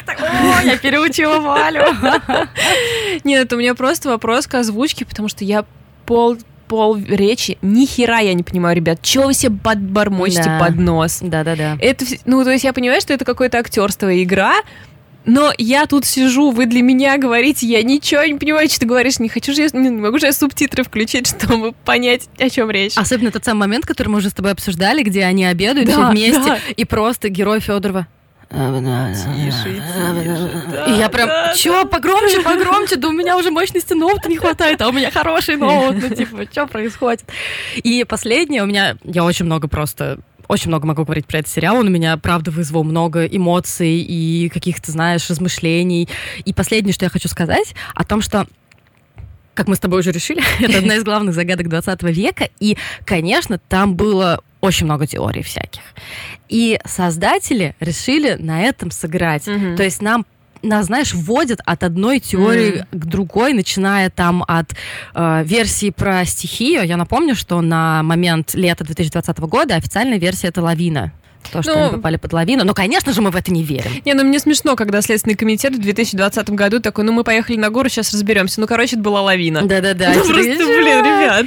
[0.06, 1.82] так, о, я переучила Валю.
[3.24, 5.64] Нет, у меня просто вопрос к озвучке, потому что я
[6.06, 10.58] пол пол речи, ни хера я не понимаю, ребят, что вы себе подбормочете да.
[10.58, 11.20] под нос?
[11.22, 11.78] Да-да-да.
[11.80, 14.54] Это, ну, то есть я понимаю, что это какое-то актерство игра,
[15.24, 19.18] но я тут сижу, вы для меня говорите, я ничего не понимаю, что ты говоришь,
[19.18, 22.96] не хочу же я, не могу же я субтитры включить, чтобы понять, о чем речь.
[22.96, 26.10] Особенно тот самый момент, который мы уже с тобой обсуждали, где они обедают да, все
[26.10, 26.58] вместе, да.
[26.76, 28.06] и просто герой Федорова.
[30.86, 34.88] И я прям, чё, погромче, погромче, да у меня уже мощности ноута не хватает, а
[34.88, 37.24] у меня хороший ноут, ну типа, что происходит?
[37.76, 41.76] И последнее у меня, я очень много просто очень много могу говорить про этот сериал.
[41.76, 46.08] Он у меня, правда, вызвал много эмоций и каких-то, знаешь, размышлений.
[46.46, 48.46] И последнее, что я хочу сказать, о том, что
[49.52, 52.48] как мы с тобой уже решили, это одна из главных загадок 20 века.
[52.60, 55.82] И, конечно, там было очень много теорий всяких.
[56.48, 59.46] И создатели решили на этом сыграть.
[59.46, 59.76] Mm-hmm.
[59.76, 60.24] То есть нам
[60.62, 62.98] нас, знаешь, вводят от одной теории mm.
[62.98, 64.72] к другой, начиная там от
[65.14, 66.84] э, версии про стихию.
[66.84, 71.12] Я напомню, что на момент лета 2020 года официальная версия это лавина.
[71.50, 72.64] То, что Ну, они попали под лавину.
[72.64, 73.90] Но, конечно же, мы в это не верим.
[74.04, 77.70] Не, ну мне смешно, когда Следственный комитет в 2020 году такой, ну мы поехали на
[77.70, 78.60] гору, сейчас разберемся.
[78.60, 79.62] Ну, короче, это была лавина.
[79.62, 80.12] Да-да-да.
[80.14, 81.46] Ну, просто, блин, ребят.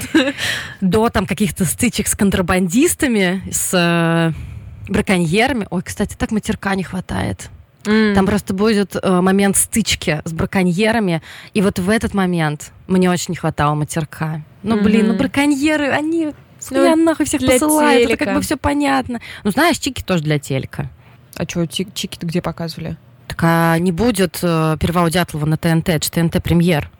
[0.81, 5.67] До там каких-то стычек с контрабандистами, с э, браконьерами.
[5.69, 7.49] Ой, кстати, так матерка не хватает.
[7.83, 11.23] Там просто будет э, момент стычки с браконьерами,
[11.53, 14.43] и вот в этот момент мне очень не хватало матерка.
[14.61, 16.33] Ну, блин, ну браконьеры, они
[16.69, 18.35] Ну, ну, нахуй всех для посылают, это как телека.
[18.35, 19.19] бы все понятно.
[19.43, 20.89] Ну, знаешь, чики тоже для телька.
[21.35, 22.97] А что, чики-то где показывали?
[23.27, 26.91] Так а не будет э, Перевала Дятлова на ТНТ, это же ТНТ премьер.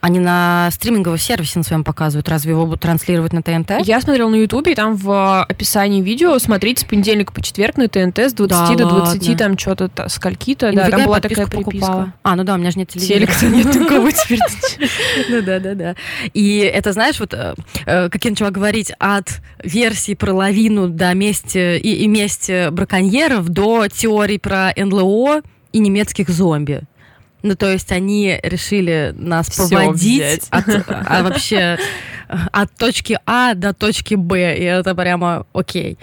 [0.00, 2.28] Они на стриминговом сервисе на своем показывают.
[2.28, 3.72] Разве его будут транслировать на ТНТ?
[3.84, 7.86] Я смотрела на Ютубе, и там в описании видео смотрите с понедельника по четверг на
[7.88, 9.36] ТНТ с 20 Да до 20, ладно.
[9.38, 10.70] там что-то скольки-то.
[10.70, 11.70] И Да, там была такая приписка.
[11.70, 12.12] покупала?
[12.22, 13.18] А, ну да, у меня же нет телевизора.
[13.18, 14.40] Телек-то нет такого теперь.
[15.28, 15.94] Ну да, да, да.
[16.32, 21.12] И это, знаешь, вот э, э, как я начала говорить, от версии про лавину до
[21.14, 26.82] мести и, и мести браконьеров до теорий про НЛО и немецких зомби.
[27.42, 31.78] Ну, то есть они решили нас Всё поводить от, а вообще
[32.52, 35.98] от точки А до точки Б, и это прямо окей.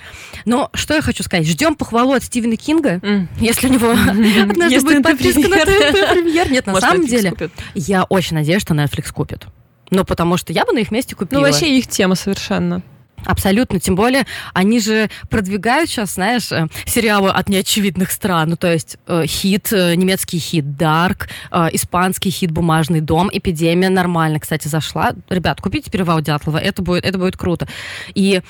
[0.45, 1.47] Но что я хочу сказать?
[1.47, 3.30] Ждем похвалу от Стивена Кинга, М.
[3.39, 3.91] если у него
[4.41, 5.58] однажды Если будет подписка на.
[5.65, 6.52] ТНТ премьер.
[6.52, 7.52] Нет, на Может, самом Netflix деле, купит.
[7.76, 9.45] я очень надеюсь, что Netflix купит.
[9.89, 11.39] Ну, потому что я бы на их месте купила.
[11.39, 12.82] Ну, вообще их тема совершенно.
[13.25, 13.80] Абсолютно.
[13.80, 18.49] Тем более, они же продвигают сейчас, знаешь, э, сериалы от неочевидных стран.
[18.49, 23.89] Ну, то есть э, хит, э, немецкий хит Dark, э, испанский хит Бумажный дом, Эпидемия
[23.89, 25.13] нормально, кстати, зашла.
[25.30, 27.67] Ребят, купите Перевал Дятлова, это будет, это будет круто.
[28.13, 28.41] И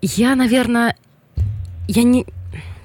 [0.00, 0.96] я, наверное,
[1.88, 2.26] я не...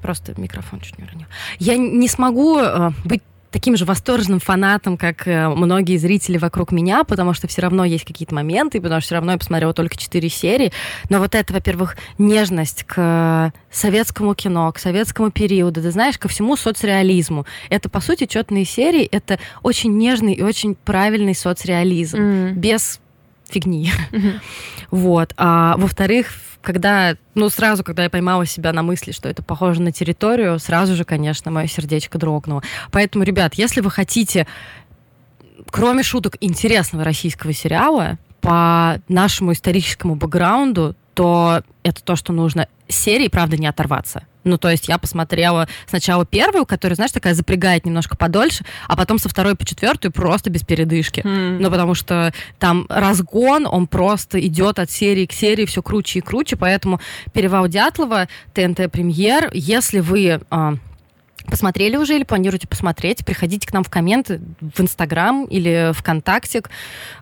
[0.01, 1.27] Просто микрофон чуть не уронил.
[1.57, 3.21] Я не смогу э, быть
[3.55, 8.03] таким же восторженным фанатом, как э, многие зрители вокруг меня, потому что все равно есть
[8.03, 10.73] какие-то моменты, потому что все равно я посмотрела только 4 серии.
[11.09, 16.57] Но вот это, во-первых, нежность к советскому кино, к советскому периоду, ты знаешь, ко всему
[16.57, 17.45] соцреализму.
[17.69, 22.55] Это, по сути, четные серии, это очень нежный и очень правильный соцреализм, М.
[22.55, 22.99] без
[23.49, 23.91] фигни.
[24.91, 25.33] Вот.
[25.37, 29.91] А во-вторых, когда, ну, сразу, когда я поймала себя на мысли, что это похоже на
[29.91, 32.63] территорию, сразу же, конечно, мое сердечко дрогнуло.
[32.91, 34.47] Поэтому, ребят, если вы хотите,
[35.69, 42.67] кроме шуток, интересного российского сериала по нашему историческому бэкграунду, то это то, что нужно.
[42.87, 44.23] Серии, правда, не оторваться.
[44.43, 49.17] Ну, то есть я посмотрела сначала первую, которая, знаешь, такая запрягает немножко подольше, а потом
[49.17, 51.21] со второй по четвертую просто без передышки.
[51.25, 51.59] М.
[51.59, 56.21] Ну, потому что там разгон, он просто идет от серии к серии все круче и
[56.21, 57.01] круче, поэтому
[57.33, 60.75] «Перевал Дятлова», ТНТ «Премьер», если вы а,
[61.45, 66.63] посмотрели уже или планируете посмотреть, приходите к нам в комменты в Инстаграм или ВКонтакте.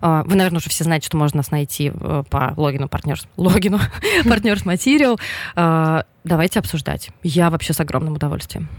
[0.01, 3.79] А, Вы, наверное, уже все знаете, что можно нас найти э, по логину партнерс, логину
[4.25, 5.19] партнерс материал.
[5.55, 7.09] Давайте обсуждать.
[7.21, 8.69] Я вообще с огромным удовольствием.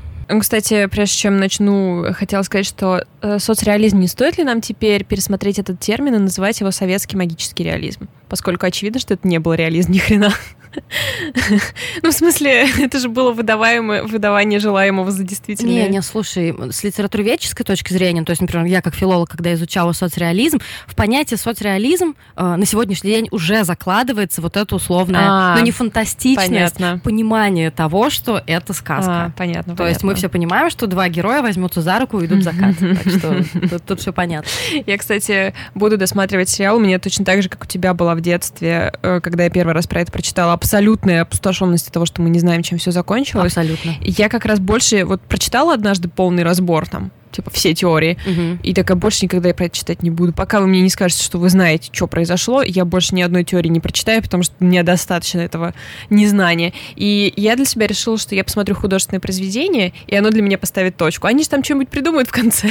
[0.41, 5.59] Кстати, прежде чем начну, хотела сказать, что э, соцреализм не стоит ли нам теперь пересмотреть
[5.59, 8.09] этот термин и называть его советский магический реализм?
[8.29, 10.33] Поскольку очевидно, что это не был реализм ни хрена.
[12.03, 15.85] Ну, в смысле, это же было выдаваемое, выдавание желаемого за действительное.
[15.85, 19.93] Не, не, слушай, с литературоведческой точки зрения, то есть, например, я как филолог, когда изучала
[19.93, 25.63] соцреализм, в понятие соцреализм э, на сегодняшний день уже закладывается вот это условное, А, но
[25.63, 27.01] не фантастичность, Понятно.
[27.03, 29.27] понимание того, что это сказка.
[29.27, 30.19] А, понятно, То есть мы понятно.
[30.19, 32.75] все понимаем, что два героя возьмутся за руку и идут в закат.
[33.05, 34.49] Так что тут, тут все понятно.
[34.87, 36.77] Я, кстати, буду досматривать сериал.
[36.77, 39.73] У меня точно так же, как у тебя была в детстве, э, когда я первый
[39.75, 43.53] раз про это прочитала, абсолютная опустошенность от того, что мы не знаем, чем все закончилось.
[43.53, 43.97] Абсолютно.
[44.01, 48.61] Я как раз больше вот прочитала однажды полный разбор там, типа все теории, Мгм.
[48.63, 50.33] и такая больше никогда я про это читать не буду.
[50.33, 53.69] Пока вы мне не скажете, что вы знаете, что произошло, я больше ни одной теории
[53.69, 55.75] не прочитаю, потому что мне достаточно этого
[56.11, 56.73] незнания.
[56.97, 60.97] И я для себя решила, что я посмотрю художественное произведение, и оно для меня поставит
[60.97, 61.27] точку.
[61.27, 62.71] Они же там что-нибудь придумают в конце.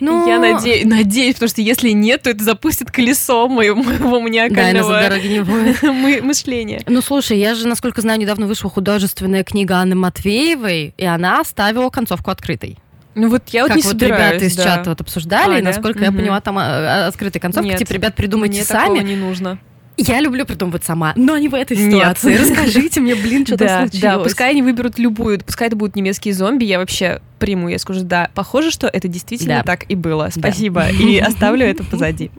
[0.00, 4.20] Ну, Я наде- надеюсь, потому что если нет, то это запустит колесо моего, моего Да,
[4.20, 5.82] маниакального дороги не будет.
[5.82, 6.80] мы- мышления.
[6.86, 11.90] Ну, слушай, я же, насколько знаю, недавно вышла художественная книга Анны Матвеевой, и она оставила
[11.90, 12.78] концовку открытой.
[13.14, 14.64] Ну вот я вот как не вот ребята из да.
[14.64, 15.68] чата вот обсуждали, А, и да?
[15.68, 16.20] насколько я Мгм.
[16.20, 17.68] поняла, там а, а, открытая концовка.
[17.68, 17.78] Нет.
[17.78, 18.98] Типа, ребят, придумайте Мне сами.
[19.00, 19.58] не нужно.
[19.98, 21.92] Я люблю придумывать сама, но не в этой Нет.
[21.92, 22.36] ситуации.
[22.36, 24.22] Расскажите мне, блин, что да, там да, случилось.
[24.28, 28.30] пускай они выберут любую, пускай это будут немецкие зомби, я вообще приму, я скажу, да,
[28.34, 29.62] похоже, что это действительно Да.
[29.64, 30.30] так и было.
[30.34, 30.40] Да.
[30.40, 32.30] Спасибо, и оставлю это позади.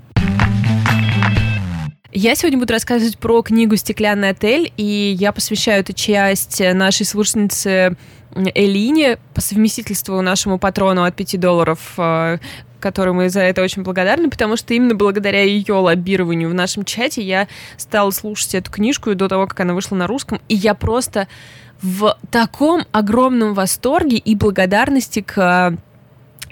[2.15, 7.97] Я сегодня буду рассказывать про книгу «Стеклянный отель», и я посвящаю эту часть нашей слушательнице
[8.36, 12.38] Элине по совместительству нашему патрону от 5 долларов, э,
[12.80, 17.23] которой мы за это очень благодарны, потому что именно благодаря ее лоббированию в нашем чате
[17.23, 17.47] я
[17.78, 21.28] стала слушать эту книжку до того, как она вышла на русском, и я просто
[21.82, 25.76] в таком огромном восторге и благодарности к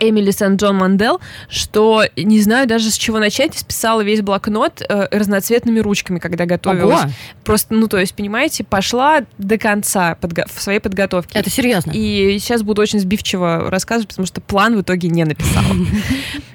[0.02, 5.80] Эмили Сент-Джон Мандел, что не знаю даже с чего начать, списала весь блокнот э, разноцветными
[5.80, 7.04] ручками, когда готовилась.
[7.04, 7.12] Ого.
[7.44, 11.38] Просто, ну, то есть, понимаете, пошла до конца подго- в своей подготовке.
[11.38, 11.92] Это серьезно.
[11.94, 15.66] И сейчас буду очень сбивчиво рассказывать, потому что план в итоге не написала.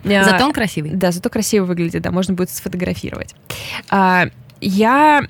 [0.09, 0.93] А, Зато он красивый.
[0.93, 3.35] Да, зато красиво выглядит, да, можно будет сфотографировать.
[3.91, 4.27] А,
[4.61, 5.23] Я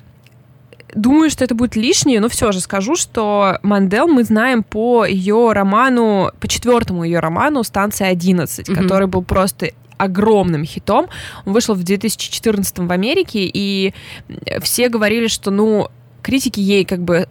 [0.97, 5.51] думаю, что это будет лишнее, но все же скажу, что Мандел мы знаем по ее
[5.53, 8.81] роману, по четвертому ее роману «Станция 11», Мгм.
[8.83, 11.07] который был просто огромным хитом.
[11.45, 13.93] Он вышел в 2014 в Америке, и
[14.61, 15.89] все говорили, что, ну,
[16.21, 17.27] критики ей как бы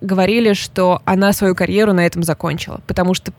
[0.00, 3.32] говорили, что она свою карьеру на этом закончила, потому что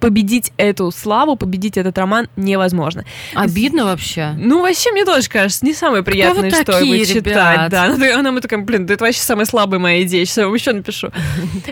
[0.00, 3.04] победить эту славу, победить этот роман невозможно.
[3.34, 4.34] Обидно вообще.
[4.36, 7.26] Ну, вообще, мне тоже кажется, не самое приятное, что такие, читать.
[7.26, 7.70] ребят?
[7.70, 10.44] Да, она, она мы такая, блин, да это вообще самая слабая моя идея, сейчас я
[10.46, 11.10] вам еще напишу.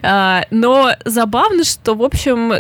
[0.03, 2.53] А, но забавно, что, в общем,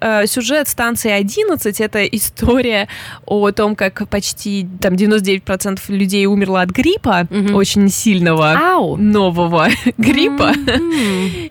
[0.00, 2.88] а, сюжет станции 11— это история
[3.26, 8.96] о том, как почти там 99% людей умерло от гриппа, очень сильного, Ау.
[8.96, 10.52] нового гриппа.
[10.54, 10.90] М.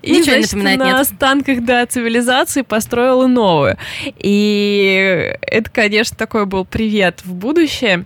[0.02, 1.00] И, Ничего не напоминает, на нет.
[1.00, 3.41] останках да, цивилизации построила новую.
[4.18, 8.06] И это, конечно, такой был привет в будущее.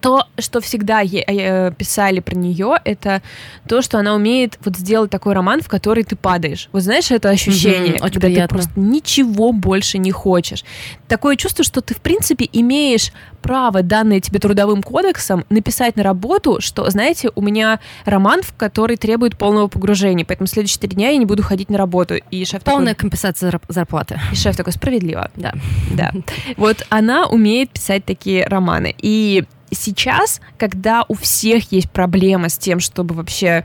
[0.00, 3.20] То, что всегда э, писали про нее, это
[3.66, 6.68] то, что она умеет вот сделать такой роман, в который ты падаешь.
[6.72, 8.48] Вот знаешь, это ощущение, очень когда приятно.
[8.48, 10.64] ты просто ничего больше не хочешь.
[11.08, 16.58] Такое чувство, что ты, в принципе, имеешь право, данное тебе трудовым кодексом, написать на работу,
[16.60, 21.16] что, знаете, у меня роман, в который требует полного погружения, поэтому следующие три дня я
[21.16, 22.14] не буду ходить на работу.
[22.30, 24.20] И шеф Полная такой, компенсация зар- зарплаты.
[24.32, 25.30] и шеф такой, справедливо.
[25.34, 25.54] Да.
[25.92, 26.12] Да.
[26.56, 28.94] Вот она умеет писать такие романы.
[28.98, 33.64] И сейчас, когда у всех есть проблема с тем, чтобы вообще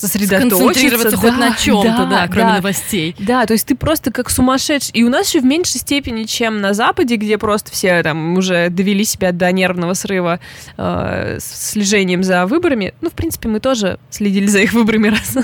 [0.00, 2.56] сосредоточиться, хоть на да, чем-то, да, кроме да.
[2.56, 3.14] новостей.
[3.18, 4.92] Да, то есть ты просто как сумасшедший.
[4.94, 8.70] И у нас еще в меньшей степени, чем на Западе, где просто все там уже
[8.70, 10.40] довели себя до нервного срыва
[10.76, 12.94] э, с слежением за выборами.
[13.00, 15.36] Ну, в принципе, мы тоже следили за их выборами, раз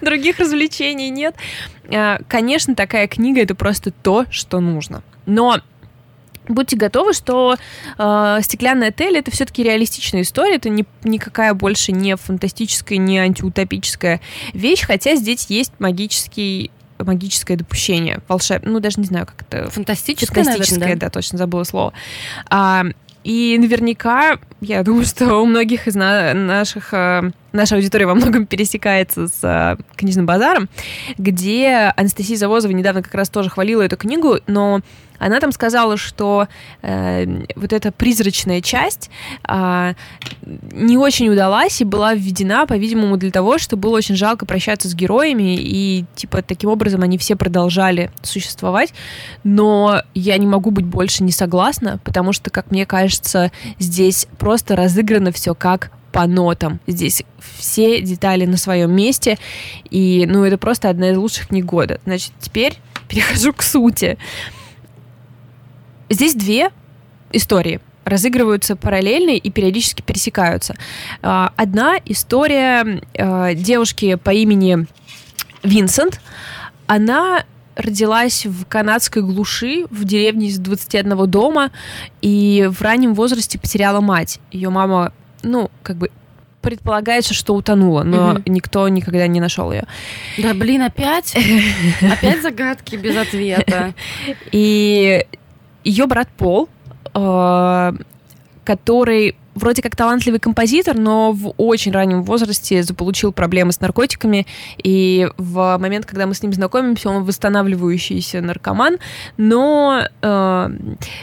[0.00, 1.34] других развлечений нет.
[1.90, 5.02] Э, Конечно, такая книга— это просто то, что нужно.
[5.26, 5.60] Но
[6.48, 7.56] Будьте готовы, что
[7.98, 14.20] э, стеклянный отель это все-таки реалистичная история, это не, никакая больше не фантастическая, не антиутопическая
[14.52, 18.62] вещь, хотя здесь есть магический магическое допущение, волшеб...
[18.64, 21.92] ну даже не знаю, как это Фантастическое, фантастическое, наверное, да, точно забыла слово.
[22.50, 22.84] А,
[23.24, 28.46] и наверняка, я думаю, что у многих из на- наших, э, наша аудитория во многом
[28.46, 30.68] пересекается с э, книжным базаром,
[31.16, 34.80] где Анастасия Завозова недавно как раз тоже хвалила эту книгу, но
[35.18, 36.48] она там сказала, что
[36.82, 39.10] э, вот эта призрачная часть
[39.44, 39.94] а,
[40.72, 44.94] не очень удалась и была введена, по-видимому, для того, что было очень жалко прощаться с
[44.94, 48.94] героями, и типа таким образом они все продолжали существовать.
[49.42, 54.76] Но я не могу быть больше не согласна, потому что, как мне кажется, здесь просто
[54.76, 56.80] разыграно все как по нотам.
[56.86, 57.22] Здесь
[57.58, 59.38] все детали на своем месте,
[59.90, 62.00] и ну это просто одна из лучших книг года.
[62.04, 64.18] Значит, теперь перехожу к сути.
[66.10, 66.70] Здесь две
[67.32, 70.76] истории разыгрываются параллельно и периодически пересекаются.
[71.20, 74.86] А, Одна история э, девушки по имени
[75.62, 76.20] Винсент.
[76.86, 77.44] Она
[77.76, 81.70] родилась в канадской глуши, в деревне из 21 дома,
[82.20, 84.40] и в раннем возрасте потеряла мать.
[84.50, 86.10] Ее мама, ну, как бы
[86.60, 88.42] предполагается, что утонула, но Мгм.
[88.46, 89.84] никто никогда не нашел ее.
[90.38, 91.36] Да, блин, опять?
[92.02, 93.94] Опять загадки без ответа.
[94.50, 95.24] И
[95.84, 96.68] ее брат Пол,
[97.14, 97.92] э,
[98.64, 104.46] который вроде как талантливый композитор, но в очень раннем возрасте заполучил проблемы с наркотиками,
[104.82, 108.98] и в момент, когда мы с ним знакомимся, он восстанавливающийся наркоман,
[109.36, 110.68] но, э,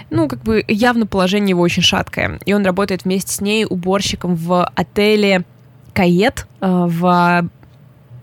[0.10, 4.36] ну, как бы явно положение его очень шаткое, и он работает вместе с ней уборщиком
[4.36, 5.43] в отеле
[5.94, 7.50] Caiette э, в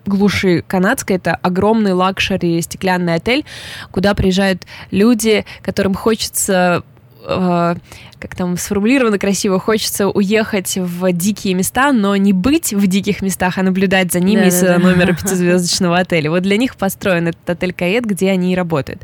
[0.04, 1.16] глуши канадской.
[1.16, 3.44] Это огромный luxury стеклянный отель,
[3.90, 6.82] куда приезжают люди, которым хочется
[7.26, 7.74] э,
[8.18, 13.58] как там сформулировано красиво, хочется уехать в дикие места, но не быть в диких местах,
[13.58, 14.78] а наблюдать за ними из Да-да-да.
[14.78, 16.30] номера пятизвездочного отеля.
[16.30, 19.02] Вот для них построен этот отель Caiette, где они и работают.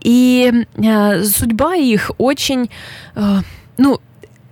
[0.00, 2.70] И э, судьба их очень,
[3.14, 3.38] э,
[3.78, 4.00] ну,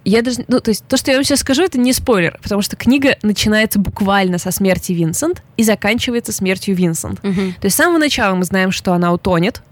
[0.05, 2.63] я даже, ну, то есть то, что я вам сейчас скажу, это не спойлер, потому
[2.63, 7.23] что книга начинается буквально со смерти Винсент и заканчивается смертью Винсент.
[7.23, 7.55] Мгм.
[7.61, 9.63] То есть с самого начала мы знаем, что она утонет,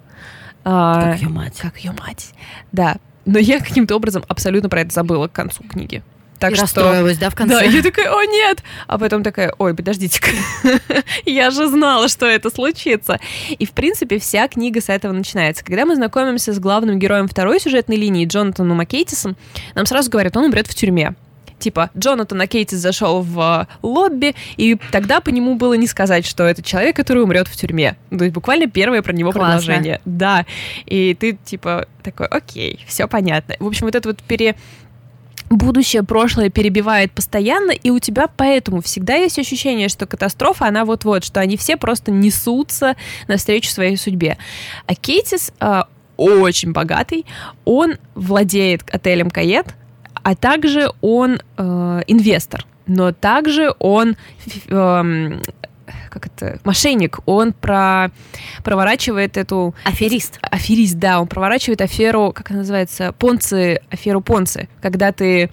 [0.65, 1.59] А, Как ее мать.
[1.61, 2.35] Как ее мать.
[2.73, 2.97] Да.
[3.29, 6.03] Но я каким-то образом абсолютно про это забыла к концу книги.
[6.39, 6.63] Так И что...
[6.63, 7.59] расстроилась, да, в конце?
[7.59, 8.63] Да, я такая, о нет!
[8.87, 10.31] А потом такая, ой, подождите-ка,
[11.27, 13.21] я же знала, что это случится.
[13.51, 15.63] И, в принципе, вся книга с этого начинается.
[15.63, 19.37] Когда мы знакомимся с главным героем второй сюжетной линии, Джонатаном Маккейтисом,
[19.75, 21.15] нам сразу говорят, он умрет в тюрьме.
[21.59, 26.45] Типа, Джонатан Акейтис зашел в э, лобби, и тогда по нему было не сказать, что
[26.45, 27.97] это человек, который умрет в тюрьме.
[28.11, 29.59] То есть буквально первое про него Классно.
[29.59, 30.01] предложение.
[30.05, 30.47] Да.
[30.87, 33.57] И ты, типа, такой, окей, все понятно.
[33.59, 34.57] В общем, вот это вот пере
[35.51, 41.25] будущее, прошлое перебивает постоянно, и у тебя поэтому всегда есть ощущение, что катастрофа, она вот-вот,
[41.25, 42.97] что они все просто несутся
[43.29, 44.37] навстречу своей судьбе.
[44.87, 45.83] А Кейтис э,
[46.17, 47.25] очень богатый,
[47.65, 49.75] он владеет отелем Кает,
[50.23, 54.17] а также он э, инвестор, но также он
[54.69, 55.43] эм,
[56.11, 58.11] как это, мошенник, он про,
[58.65, 60.39] проворачивает эту Аферист.
[60.43, 65.51] аферист, да, он проворачивает аферу, как она называется, Понци, аферу Понци, когда ты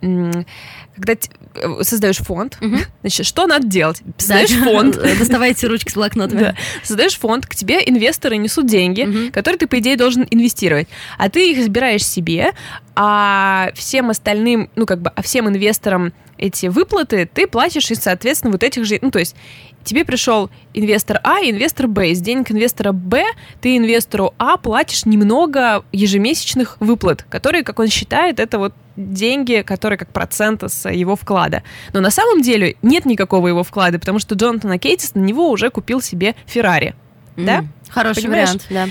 [0.00, 1.14] когда
[1.54, 2.80] э, создаешь фонд, Мгм.
[3.02, 4.02] значит, что надо делать?
[4.18, 6.40] Создаешь фонд, Доставайте ручки с блокнотами.
[6.40, 9.32] да, создаешь фонд, к тебе инвесторы несут деньги, Мгм.
[9.32, 10.88] которые ты, по идее, должен инвестировать.
[11.18, 12.52] А ты их забираешь себе,
[12.94, 18.50] а всем остальным, ну, как бы, а всем инвесторам эти выплаты ты платишь из, соответственно,
[18.52, 19.36] вот этих же, ну, то есть
[19.84, 22.10] тебе пришел инвестор А и инвестор Б.
[22.10, 23.24] Из денег инвестора Б
[23.60, 29.98] ты инвестору А платишь немного ежемесячных выплат, которые, как он считает, это вот деньги, которые
[29.98, 31.62] как процент с его вклада.
[31.92, 35.70] Но на самом деле нет никакого его вклада, потому что Джонатан Кейтис на него уже
[35.70, 36.94] купил себе Феррари.
[37.36, 37.58] Да?
[37.58, 38.48] М, Хороший Понимаешь?
[38.48, 38.88] вариант, да.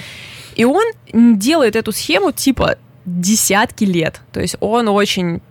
[0.55, 0.83] И он
[1.39, 4.21] делает эту схему типа десятки лет.
[4.31, 5.41] То есть он очень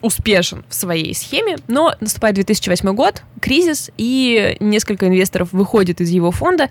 [0.00, 6.32] успешен в своей схеме, но наступает 2008 год, кризис, и несколько инвесторов выходит из его
[6.32, 6.68] фонда,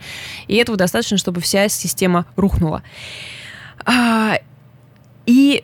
[0.48, 2.84] и этого достаточно, чтобы вся система рухнула.
[3.86, 4.40] А,
[5.26, 5.64] и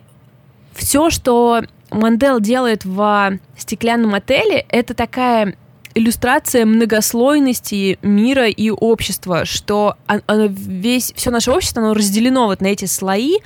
[0.82, 1.62] все, что
[1.92, 5.56] Мандел делает в стеклянном отеле, это такая
[5.94, 12.62] иллюстрация многослойности мира и общества, что он- оно весь, все наше общество, оно разделено вот
[12.62, 13.40] на эти слои,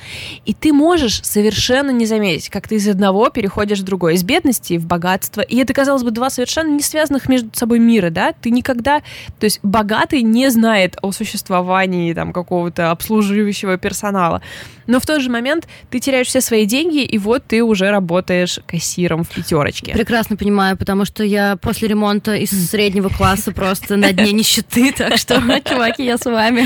[0.46, 4.78] и ты можешь совершенно не заметить, как ты из одного переходишь в другой, из бедности
[4.78, 5.42] в богатство.
[5.42, 8.34] И это, казалось бы, два совершенно не связанных между собой мира, да?
[8.34, 9.00] Ты никогда...
[9.40, 14.42] То есть богатый не знает о существовании там какого-то обслуживающего персонала.
[14.88, 18.60] Но в тот же момент ты теряешь все свои деньги, и вот ты уже работаешь
[18.68, 19.94] кассиром в пятерочке.
[19.94, 25.18] Прекрасно понимаю, потому что я после ремонта из среднего класса просто на дне нищеты, так
[25.18, 26.66] что, чуваки, я с вами.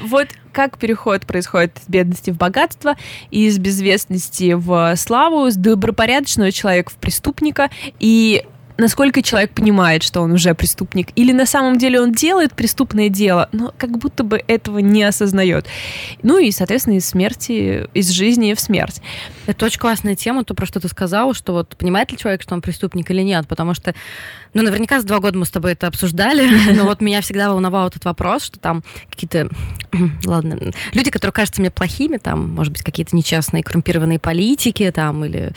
[0.00, 2.96] Вот как переход происходит из бедности в богатство,
[3.30, 8.44] из безвестности в славу, с добропорядочного человека в преступника, и
[8.82, 13.48] насколько человек понимает, что он уже преступник, или на самом деле он делает преступное дело,
[13.52, 15.66] но как будто бы этого не осознает.
[16.22, 19.00] Ну и, соответственно, из смерти, из жизни в смерть.
[19.46, 22.54] Это очень классная тема, то, про что ты сказал, что вот понимает ли человек, что
[22.54, 23.94] он преступник или нет, потому что,
[24.54, 27.88] ну, наверняка за два года мы с тобой это обсуждали, но вот меня всегда волновал
[27.88, 29.48] этот вопрос, что там какие-то,
[30.24, 30.58] ладно,
[30.92, 35.52] люди, которые кажутся мне плохими, там, может быть, какие-то нечестные, коррумпированные политики, там, или,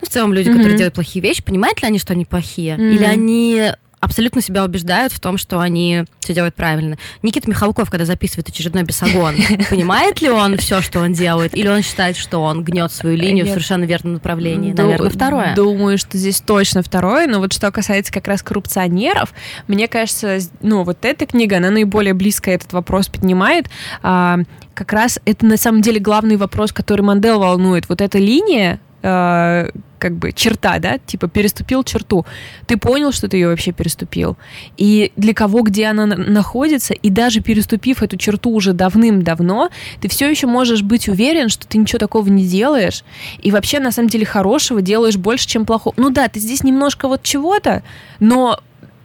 [0.00, 2.76] ну, в целом люди, которые делают плохие вещи, понимают ли они, что они плохие?
[2.76, 3.72] Или они
[4.02, 6.98] абсолютно себя убеждают в том, что они все делают правильно.
[7.22, 9.36] Никита Михалков, когда записывает очередной бесогон,
[9.70, 13.46] понимает ли он все, что он делает, или он считает, что он гнет свою линию
[13.46, 14.72] в совершенно верном направлении?
[14.72, 15.54] Наверное, второе.
[15.54, 17.28] Думаю, что здесь точно второе.
[17.28, 19.32] Но вот что касается как раз коррупционеров,
[19.68, 23.66] мне кажется, ну вот эта книга, она наиболее близко этот вопрос поднимает.
[24.02, 24.40] А,
[24.74, 27.88] как раз это на самом деле главный вопрос, который Мандел волнует.
[27.88, 32.26] Вот эта линия, а, как бы черта, да, типа переступил черту.
[32.66, 34.36] Ты понял, что ты ее вообще переступил.
[34.76, 40.08] И для кого, где она на- находится, и даже переступив эту черту уже давным-давно, ты
[40.08, 43.04] все еще можешь быть уверен, что ты ничего такого не делаешь,
[43.40, 45.94] и вообще на самом деле хорошего делаешь больше, чем плохого.
[45.96, 47.82] Ну да, ты здесь немножко вот чего-то,
[48.18, 48.60] но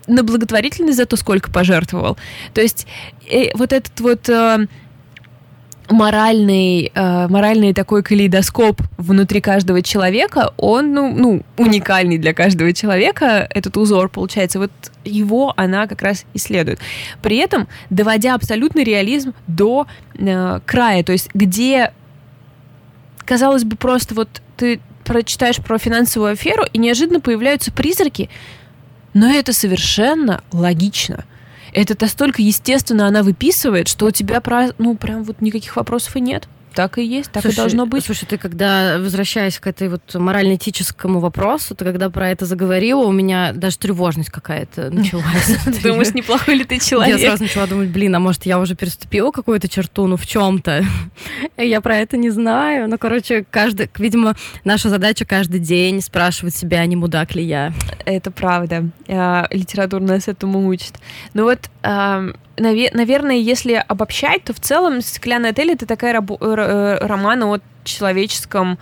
[0.07, 2.17] на благотворительность зато сколько пожертвовал.
[2.53, 2.87] То есть
[3.29, 4.67] э, вот этот вот э,
[5.89, 13.47] моральный, э, моральный такой калейдоскоп внутри каждого человека, он, ну, ну, уникальный для каждого человека,
[13.49, 14.71] этот узор, получается, вот
[15.03, 16.79] его она как раз исследует.
[17.21, 21.93] При этом доводя абсолютный реализм до э, края, то есть где,
[23.25, 28.29] казалось бы, просто вот ты прочитаешь про финансовую аферу, и неожиданно появляются призраки,
[29.13, 31.25] но это совершенно логично.
[31.73, 34.41] Это настолько естественно она выписывает, что у тебя,
[34.77, 36.47] ну, прям вот никаких вопросов и нет.
[36.77, 38.05] Так и есть, так слушай, и должно быть.
[38.05, 43.11] Слушай, ты когда, возвращаясь к этой вот морально-этическому вопросу, ты когда про это заговорила, у
[43.11, 45.57] меня даже тревожность какая-то началась.
[45.81, 47.17] Думаешь, неплохой ли ты человек?
[47.17, 50.85] Я сразу начала думать, блин, а может, я уже переступила какую-то черту, ну, в чем-то?
[51.57, 52.87] Я про это не знаю.
[52.87, 57.73] Ну, короче, каждый, видимо, наша задача каждый день спрашивать себя, не мудак ли я.
[58.05, 58.87] Это правда.
[59.07, 60.93] А, литература нас этому учит.
[61.33, 61.71] Ну вот,
[62.57, 68.77] наверное, если обобщать, то в целом «Стеклянный отель»— это такая э, роман о человеческом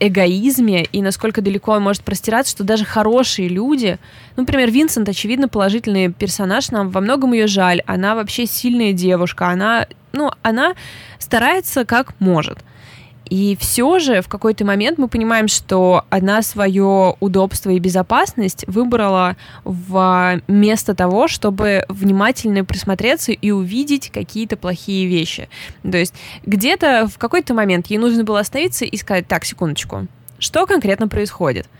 [0.00, 3.98] эгоизме и насколько далеко он может простираться, что даже хорошие люди,
[4.36, 9.48] ну, например, Винсент, очевидно, положительный персонаж, нам во многом ее жаль, она вообще сильная девушка,
[9.48, 10.74] она, ну, она
[11.20, 12.58] старается как может.
[13.32, 19.38] И все же в какой-то момент мы понимаем, что одна свое удобство и безопасность выбрала
[19.64, 25.48] вместо того, чтобы внимательно присмотреться и увидеть какие-то плохие вещи.
[25.80, 26.12] То есть
[26.44, 30.08] где-то в какой-то момент ей нужно было остановиться и сказать, так, секундочку,
[30.38, 31.70] что конкретно происходит?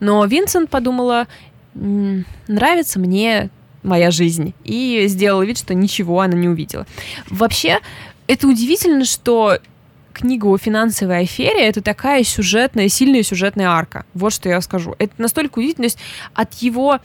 [0.00, 1.26] Но Винсент подумала,
[1.74, 3.50] нравится мне
[3.82, 6.86] моя жизнь, и сделала вид, что ничего она не увидела.
[7.28, 7.80] Вообще,
[8.26, 9.58] это удивительно, что
[10.14, 14.06] книга о финансовой афере— это такая сюжетная, сильная сюжетная арка.
[14.14, 14.94] Вот что я скажу.
[14.98, 15.88] Это настолько удивительно.
[15.88, 15.98] То есть
[16.34, 17.00] от его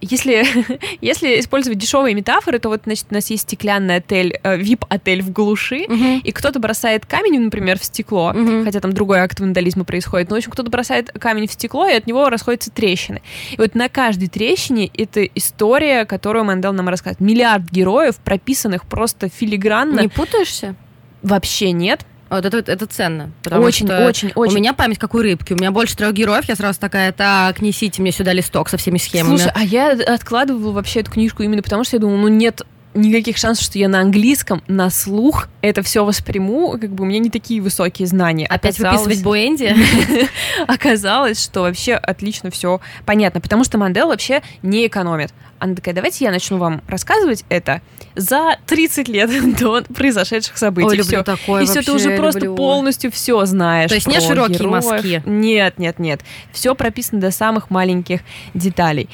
[0.00, 0.44] если,
[1.00, 5.32] если использовать дешевые метафоры, то вот, значит, у нас есть стеклянный отель, э, VIP-отель в
[5.32, 6.20] глуши, uh-huh.
[6.20, 8.64] и кто-то бросает камень, например, в стекло, uh-huh.
[8.64, 11.94] хотя там другой акт вандализма происходит, но, в общем, кто-то бросает камень в стекло, и
[11.94, 13.22] от него расходятся трещины.
[13.52, 17.20] И вот на каждой трещине это история, которую Мандел нам рассказывает.
[17.20, 20.00] Миллиард героев, прописанных просто филигранно.
[20.00, 20.76] Не путаешься?
[21.22, 22.04] Вообще нет.
[22.30, 23.30] Вот это, это ценно.
[23.50, 24.54] Очень, что очень, очень.
[24.54, 25.52] У меня память как у рыбки.
[25.52, 26.44] У меня больше трех героев.
[26.46, 29.36] Я сразу такая, так, несите мне сюда листок со всеми схемами.
[29.36, 32.62] Слушай, а я откладывала вообще эту книжку именно потому, что я думала, ну нет
[32.98, 37.18] никаких шансов, что я на английском, на слух это все восприму, как бы у меня
[37.18, 38.46] не такие высокие знания.
[38.46, 39.00] Опять Оказалось...
[39.00, 39.76] выписывать Буэнди?
[40.66, 45.32] Оказалось, что вообще отлично все понятно, потому что Мандел вообще не экономит.
[45.58, 47.82] Она такая, давайте я начну вам рассказывать это
[48.14, 50.88] за 30 лет до произошедших событий.
[50.88, 52.56] Ой, люблю такое И все, ты уже просто люблю.
[52.56, 53.88] полностью все знаешь.
[53.88, 54.84] То есть не широкие героев.
[54.84, 55.22] мазки?
[55.26, 56.20] Нет, нет, нет.
[56.52, 58.20] Все прописано до самых маленьких
[58.54, 59.08] деталей.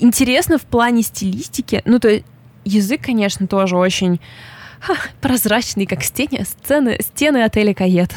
[0.00, 2.24] Интересно в плане стилистики, ну, то есть
[2.68, 4.20] язык, конечно, тоже очень
[4.80, 8.12] Ха, прозрачный, как стены, сцены, стены отеля Кает.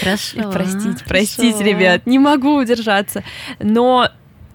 [0.00, 0.50] Хорошо.
[0.52, 3.22] простите, простите, ребят, не могу удержаться.
[3.58, 4.08] Но,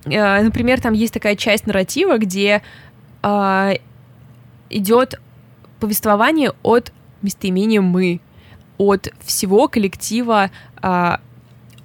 [0.06, 2.64] э, например, там есть такая часть нарратива, где
[3.22, 3.74] э,
[4.72, 5.20] идет
[5.80, 8.22] повествование от местоимения «мы»,
[8.78, 10.50] от всего коллектива
[10.82, 11.18] э,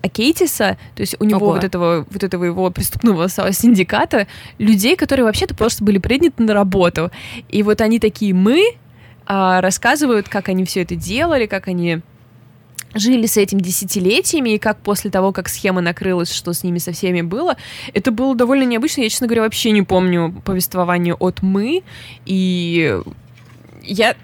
[0.03, 1.55] Акейтиса, то есть у него Ого.
[1.55, 4.27] вот этого, вот этого его преступного синдиката,
[4.59, 7.11] людей, которые вообще-то просто были приняты на работу.
[7.49, 8.77] И вот они такие «мы»,
[9.27, 12.01] а, рассказывают, как они все это делали, как они
[12.95, 16.93] жили с этим десятилетиями, и как после того, как схема накрылась, что с ними со
[16.93, 17.57] всеми было,
[17.95, 19.03] это было довольно необычно.
[19.03, 21.83] Я, честно говоря, вообще не помню повествование от «мы»,
[22.27, 22.99] и
[23.83, 24.17] я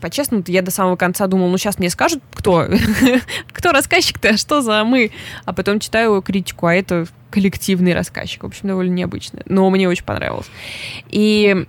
[0.00, 2.66] по-честному, я до самого конца думала, ну сейчас мне скажут, кто,
[3.52, 5.12] кто рассказчик-то, что за мы,
[5.44, 10.04] а потом читаю критику, а это коллективный рассказчик, в общем, довольно необычно, но мне очень
[10.04, 10.50] понравилось.
[11.08, 11.66] И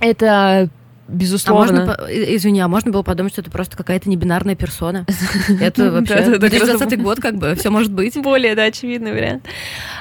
[0.00, 0.68] это
[1.10, 1.82] безусловно.
[1.82, 5.06] А можно, извини, а можно было подумать, что это просто какая-то небинарная персона?
[5.60, 8.16] Это вообще 2020 год, как бы, все может быть.
[8.20, 9.46] Более, да, очевидный вариант.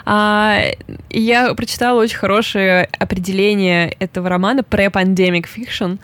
[0.05, 0.62] А,
[1.10, 5.99] я прочитала очень хорошее определение этого романа pre-pandemic fiction,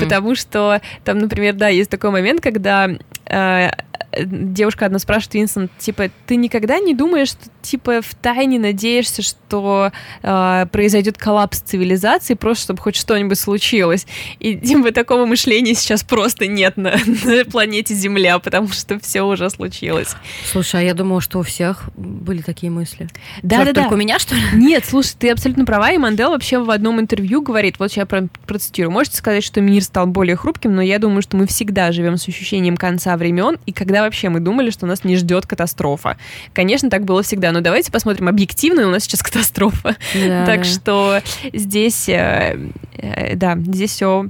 [0.00, 2.88] потому что там, например, да, есть такой момент, когда
[3.26, 3.70] э,
[4.16, 9.92] девушка одна спрашивает Винсент, типа, ты никогда не думаешь, что, типа, в тайне надеешься, что
[10.22, 14.06] э, произойдет коллапс цивилизации, просто чтобы хоть что-нибудь случилось?
[14.38, 16.94] И, типа, такого мышления сейчас просто нет на,
[17.24, 20.14] на планете Земля, потому что все уже случилось.
[20.50, 23.08] Слушай, а я думала, что у всех были такие мысли.
[23.42, 23.94] Да, Черт, да, только да.
[23.96, 24.42] у меня, что ли?
[24.54, 28.90] Нет, слушай, ты абсолютно права, и Мандел вообще в одном интервью говорит, вот я процитирую,
[28.90, 32.26] можете сказать, что мир стал более хрупким, но я думаю, что мы всегда живем с
[32.26, 36.16] ощущением конца времен, и когда вообще мы думали, что нас не ждет катастрофа.
[36.52, 39.96] Конечно, так было всегда, но давайте посмотрим объективно, у нас сейчас катастрофа.
[40.14, 40.64] Да, так да.
[40.64, 41.20] что
[41.52, 42.58] здесь, э,
[42.96, 44.26] э, да, здесь все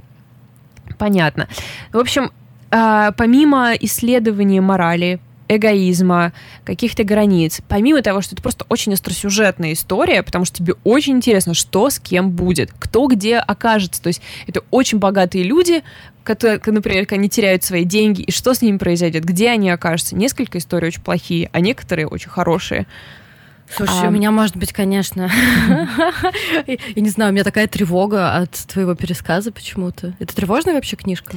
[0.97, 1.47] понятно.
[1.91, 2.31] В общем,
[2.71, 6.31] э, помимо исследования морали, эгоизма,
[6.63, 7.59] каких-то границ.
[7.67, 11.99] Помимо того, что это просто очень остросюжетная история, потому что тебе очень интересно, что с
[11.99, 14.01] кем будет, кто где окажется.
[14.01, 15.83] То есть это очень богатые люди,
[16.29, 20.15] которые, например, они теряют свои деньги, и что с ними произойдет, где они окажутся.
[20.15, 22.85] Несколько историй очень плохие, а некоторые очень хорошие.
[23.67, 24.07] Слушай, а...
[24.09, 25.27] у меня, может быть, конечно,
[26.67, 30.13] я не знаю, у меня такая тревога от твоего пересказа почему-то.
[30.19, 31.35] Это тревожная вообще книжка?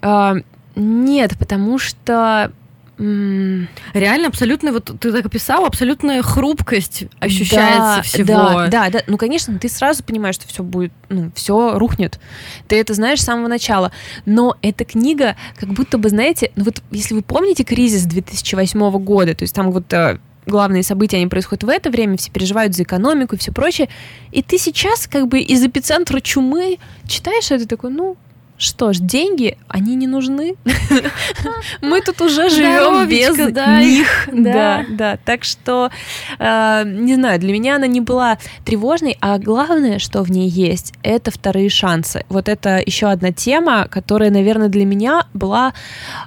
[0.00, 0.34] А,
[0.74, 2.50] Нет, потому что
[2.98, 8.26] Реально абсолютно, вот ты так описал, абсолютная хрупкость ощущается да, всего.
[8.26, 9.02] Да, да, да.
[9.06, 12.20] Ну, конечно, ты сразу понимаешь, что все будет, ну, все рухнет.
[12.68, 13.92] Ты это знаешь с самого начала.
[14.26, 19.34] Но эта книга, как будто бы, знаете, ну вот если вы помните кризис 2008 года,
[19.34, 22.82] то есть там вот э, главные события, они происходят в это время, все переживают за
[22.82, 23.88] экономику и все прочее.
[24.30, 28.16] И ты сейчас как бы из эпицентра чумы читаешь это такой, ну,
[28.62, 30.54] что ж, деньги, они не нужны.
[31.80, 34.28] Мы тут уже живем без них.
[34.32, 35.18] Да, да.
[35.24, 35.90] Так что,
[36.38, 40.94] э, не знаю, для меня она не была тревожной, а главное, что в ней есть,
[41.02, 42.24] это вторые шансы.
[42.28, 45.74] Вот это еще одна тема, которая, наверное, для меня была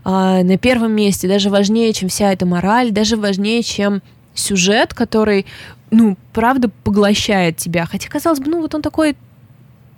[0.04, 4.02] э, на первом месте, даже важнее, чем вся эта мораль, даже важнее, чем
[4.34, 5.46] сюжет, который
[5.90, 7.86] ну, правда поглощает тебя.
[7.86, 9.16] Хотя, казалось бы, ну, вот он такой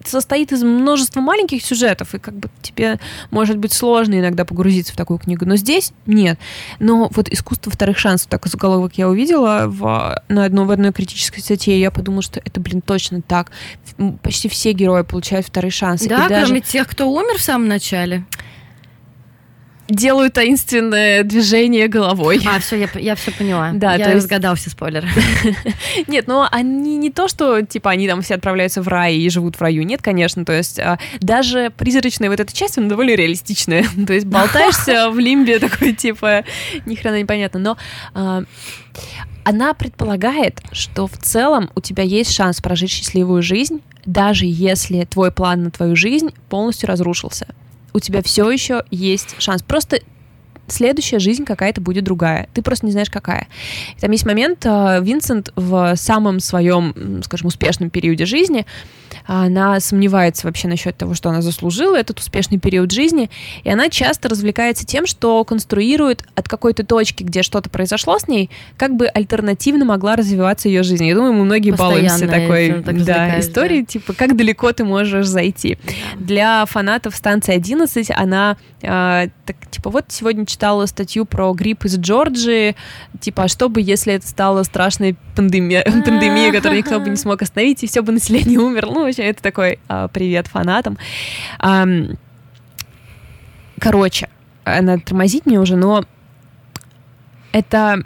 [0.10, 2.99] состоит из множества маленьких сюжетов, и как бы тебе
[3.32, 5.45] может быть сложно иногда погрузиться в такую книгу.
[5.45, 6.39] Но здесь нет.
[6.80, 11.41] Но вот искусство вторых шансов, так заголовок я увидела в, на одну, в одной критической
[11.41, 13.51] статье, я подумала, что это, блин, точно так.
[14.22, 16.10] Почти все герои получают вторые шансы.
[16.10, 16.45] Да, и даже...
[16.45, 18.26] кроме тех, кто умер в самом начале
[19.89, 22.41] делаю таинственное движение головой.
[22.45, 23.71] А, все, я, я все поняла.
[23.73, 24.23] Да, я то есть...
[24.23, 25.07] разгадал все спойлеры.
[26.07, 29.55] Нет, но они не то, что, типа, они там все отправляются в рай и живут
[29.55, 29.83] в раю.
[29.83, 33.85] Нет, конечно, то есть а, даже призрачная вот эта часть, она довольно реалистичная.
[34.07, 36.43] то есть болтаешься в лимбе такой, типа,
[36.85, 37.59] ни хрена непонятно.
[37.59, 37.77] Но
[38.13, 38.43] а,
[39.43, 45.31] она предполагает, что в целом у тебя есть шанс прожить счастливую жизнь, даже если твой
[45.31, 47.47] план на твою жизнь полностью разрушился
[47.97, 49.63] у тебя все еще есть шанс.
[49.63, 49.99] Просто
[50.67, 52.47] следующая жизнь какая-то будет другая.
[52.53, 53.47] Ты просто не знаешь, какая.
[53.99, 58.65] Там есть момент, э, Винсент в самом своем, скажем, успешном периоде жизни
[59.26, 63.30] она сомневается вообще насчет того, что она заслужила этот успешный период жизни,
[63.63, 68.49] и она часто развлекается тем, что конструирует от какой-то точки, где что-то произошло с ней,
[68.78, 71.05] как бы альтернативно могла развиваться ее жизнь.
[71.05, 73.86] Я думаю, мы многие Постоянно балуемся такой так да, историей, да.
[73.88, 75.78] типа, как далеко ты можешь зайти.
[76.20, 81.97] Для фанатов станции 11 она э, так, типа, вот сегодня читала статью про грипп из
[81.97, 82.76] Джорджии,
[83.20, 87.41] типа, а что бы, если это стала страшная пандемия, пандемия, которую никто бы не смог
[87.41, 88.93] остановить, и все бы население умерло.
[88.93, 90.97] Ну, общем, это такой а, привет фанатам.
[91.60, 91.86] А,
[93.80, 94.30] короче,
[94.66, 96.03] надо тормозить мне уже, но
[97.51, 98.03] это,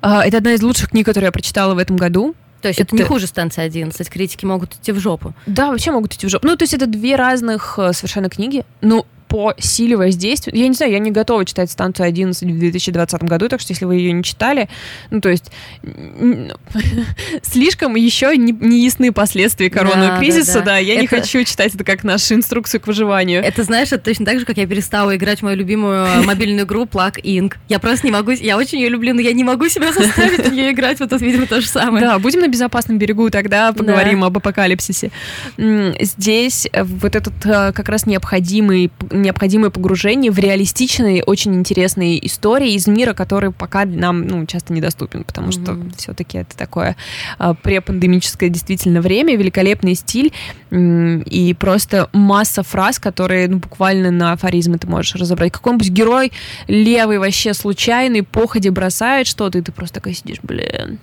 [0.00, 2.34] а, это одна из лучших книг, которые я прочитала в этом году.
[2.62, 5.34] То есть это, это не хуже станции 11, критики могут идти в жопу.
[5.46, 6.46] Да, вообще могут идти в жопу.
[6.46, 8.64] Ну, то есть это две разных э, совершенно книги.
[8.82, 10.52] Ну, по силе воздействия.
[10.56, 13.84] Я не знаю, я не готова читать станцию 11 в 2020 году, так что если
[13.84, 14.68] вы ее не читали,
[15.10, 15.52] ну, то есть
[17.42, 20.64] слишком еще не, не ясны последствия коронавируса да, кризиса, да, да.
[20.64, 21.02] да я это...
[21.02, 23.40] не хочу читать это как нашу инструкцию к выживанию.
[23.40, 26.66] Это, знаешь, это точно так же, как я перестала играть в мою любимую э, мобильную
[26.66, 27.54] игру Plug Inc.
[27.68, 30.52] Я просто не могу, я очень ее люблю, но я не могу себя заставить в
[30.52, 32.04] нее играть, вот тут, видимо, то же самое.
[32.04, 34.26] Да, будем на безопасном берегу, тогда поговорим да.
[34.26, 35.12] об апокалипсисе.
[35.56, 38.90] Здесь э, вот этот э, как раз необходимый
[39.22, 45.24] необходимое погружение в реалистичные, очень интересные истории из мира, который пока нам ну, часто недоступен,
[45.24, 45.90] потому mm-hmm.
[45.90, 46.96] что все-таки это такое
[47.38, 50.32] а, препандемическое действительно время, великолепный стиль
[50.70, 55.52] и просто масса фраз, которые ну, буквально на афоризмы ты можешь разобрать.
[55.52, 56.32] Какой-нибудь герой
[56.68, 60.98] левый вообще случайный, походе бросает что-то, и ты просто такой сидишь, блин,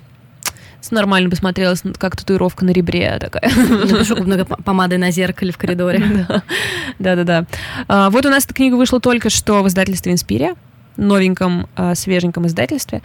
[0.92, 3.52] нормально бы смотрелась, как татуировка на ребре такая.
[3.56, 6.28] Напишу много помады на зеркале в коридоре.
[7.00, 7.46] Да-да-да.
[7.88, 10.56] А, вот у нас эта книга вышла только что в издательстве «Инспирия»,
[10.98, 13.02] новеньком, а, свеженьком издательстве,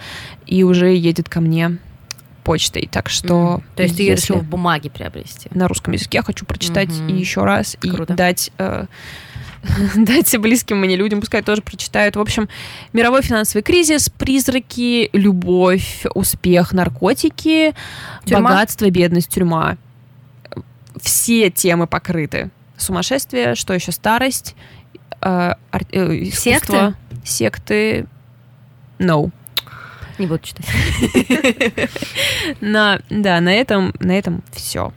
[0.46, 1.78] и уже едет ко мне
[2.44, 3.34] почтой, так что...
[3.34, 3.76] Mm.
[3.76, 5.48] То есть ты ее решил в бумаге приобрести?
[5.54, 7.12] На русском языке я хочу прочитать mm-hmm.
[7.12, 8.12] и еще раз, Круто.
[8.12, 8.86] и дать э,
[9.96, 12.16] дайте близким мне людям, пускай тоже прочитают.
[12.16, 12.48] В общем,
[12.92, 17.74] мировой финансовый кризис, призраки, любовь, успех, наркотики,
[18.24, 18.50] тюрьма?
[18.50, 19.76] богатство, бедность, тюрьма.
[21.00, 22.50] Все темы покрыты.
[22.76, 24.56] Сумасшествие, что еще старость,
[25.20, 26.94] э, э, искусство,
[27.24, 28.06] секты, секты,
[28.98, 29.30] no.
[30.18, 30.66] Не буду читать.
[32.60, 34.92] на, да, на этом, на этом все.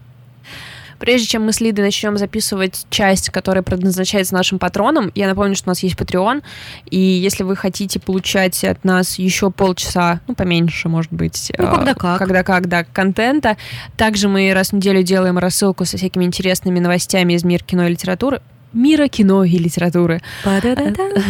[1.06, 5.70] Прежде чем мы с Лидой начнем записывать часть, которая предназначается нашим патронам, я напомню, что
[5.70, 6.41] у нас есть Patreon,
[6.89, 11.91] и если вы хотите получать от нас еще полчаса, ну, поменьше, может быть, ну, когда
[11.91, 12.18] э, как.
[12.18, 13.56] Когда как, да, контента.
[13.97, 17.91] Также мы раз в неделю делаем рассылку со всякими интересными новостями из мира кино и
[17.91, 18.41] литературы
[18.74, 20.22] мира кино и литературы.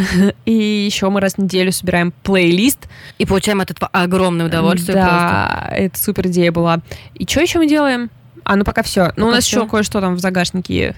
[0.45, 2.89] И еще мы раз в неделю собираем плейлист.
[3.19, 4.95] И получаем от этого огромное удовольствие.
[4.95, 5.75] Да, просто.
[5.75, 6.81] это супер идея была.
[7.13, 8.09] И что еще мы делаем?
[8.45, 9.11] А, ну пока все.
[9.17, 10.95] Ну, у нас еще кое-что там в загашнике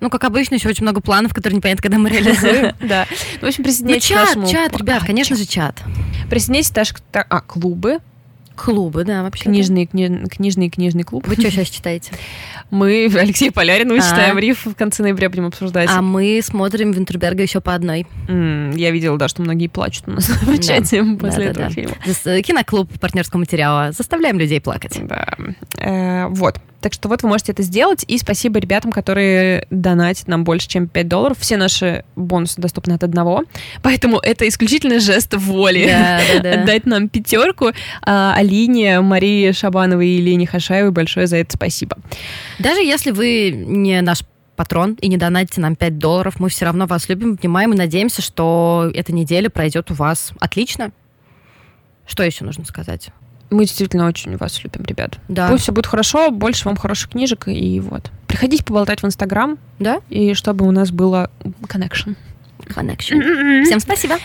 [0.00, 2.74] Ну, как обычно, еще очень много планов, которые непонятно, когда мы реализуем.
[2.80, 3.06] Да.
[3.40, 4.48] В общем, Ну, присоединяйтесь к чат, нашему...
[4.48, 5.80] чат, ребят, конечно же, чат.
[6.28, 7.00] Присоединяйтесь даже к...
[7.12, 8.00] А, клубы.
[8.58, 9.44] Клубы, да, вообще.
[9.44, 11.26] Книжный, кни- книжный книжный клуб.
[11.26, 12.12] Вы что сейчас читаете?
[12.70, 14.02] Мы Алексея Поляринова А.
[14.02, 15.88] читаем риф в конце ноября будем обсуждать.
[15.90, 18.06] А мы смотрим Винтерберга еще по одной.
[18.28, 21.70] М, Я видела, да, что многие плачут у нас в чате после Да, этого да,
[21.70, 21.94] фильма.
[22.04, 23.92] Зас- Киноклуб партнерского материала.
[23.92, 24.98] Заставляем людей плакать.
[25.02, 25.34] Да.
[25.78, 26.56] Э, Вот.
[26.80, 28.04] Так что вот вы можете это сделать.
[28.06, 31.36] И спасибо ребятам, которые донатят нам больше, чем 5 долларов.
[31.40, 33.42] Все наши бонусы доступны от одного.
[33.82, 35.86] Поэтому это исключительно жест воли.
[35.88, 36.52] Да, да, да.
[36.62, 37.72] Отдать нам пятерку.
[38.02, 41.98] А, Алине, Марии Шабановой и Лене Хашаевой большое за это спасибо.
[42.58, 44.20] Даже если вы не наш
[44.56, 48.22] патрон и не донатите нам 5 долларов, мы все равно вас любим, внимаем и надеемся,
[48.22, 50.92] что эта неделя пройдет у вас отлично.
[52.06, 53.10] Что еще нужно сказать?
[53.50, 55.18] Мы действительно очень вас любим, ребят.
[55.28, 55.48] Да.
[55.48, 58.10] Пусть все будет хорошо, больше вам хороших книжек, и вот.
[58.26, 60.00] Приходите поболтать в Инстаграм, Да?
[60.08, 61.30] и чтобы у нас было
[61.62, 62.16] connection.
[62.60, 63.64] Connection.
[63.64, 64.16] Всем спасибо.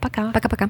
[0.00, 0.30] Пока.
[0.32, 0.68] Пока-пока.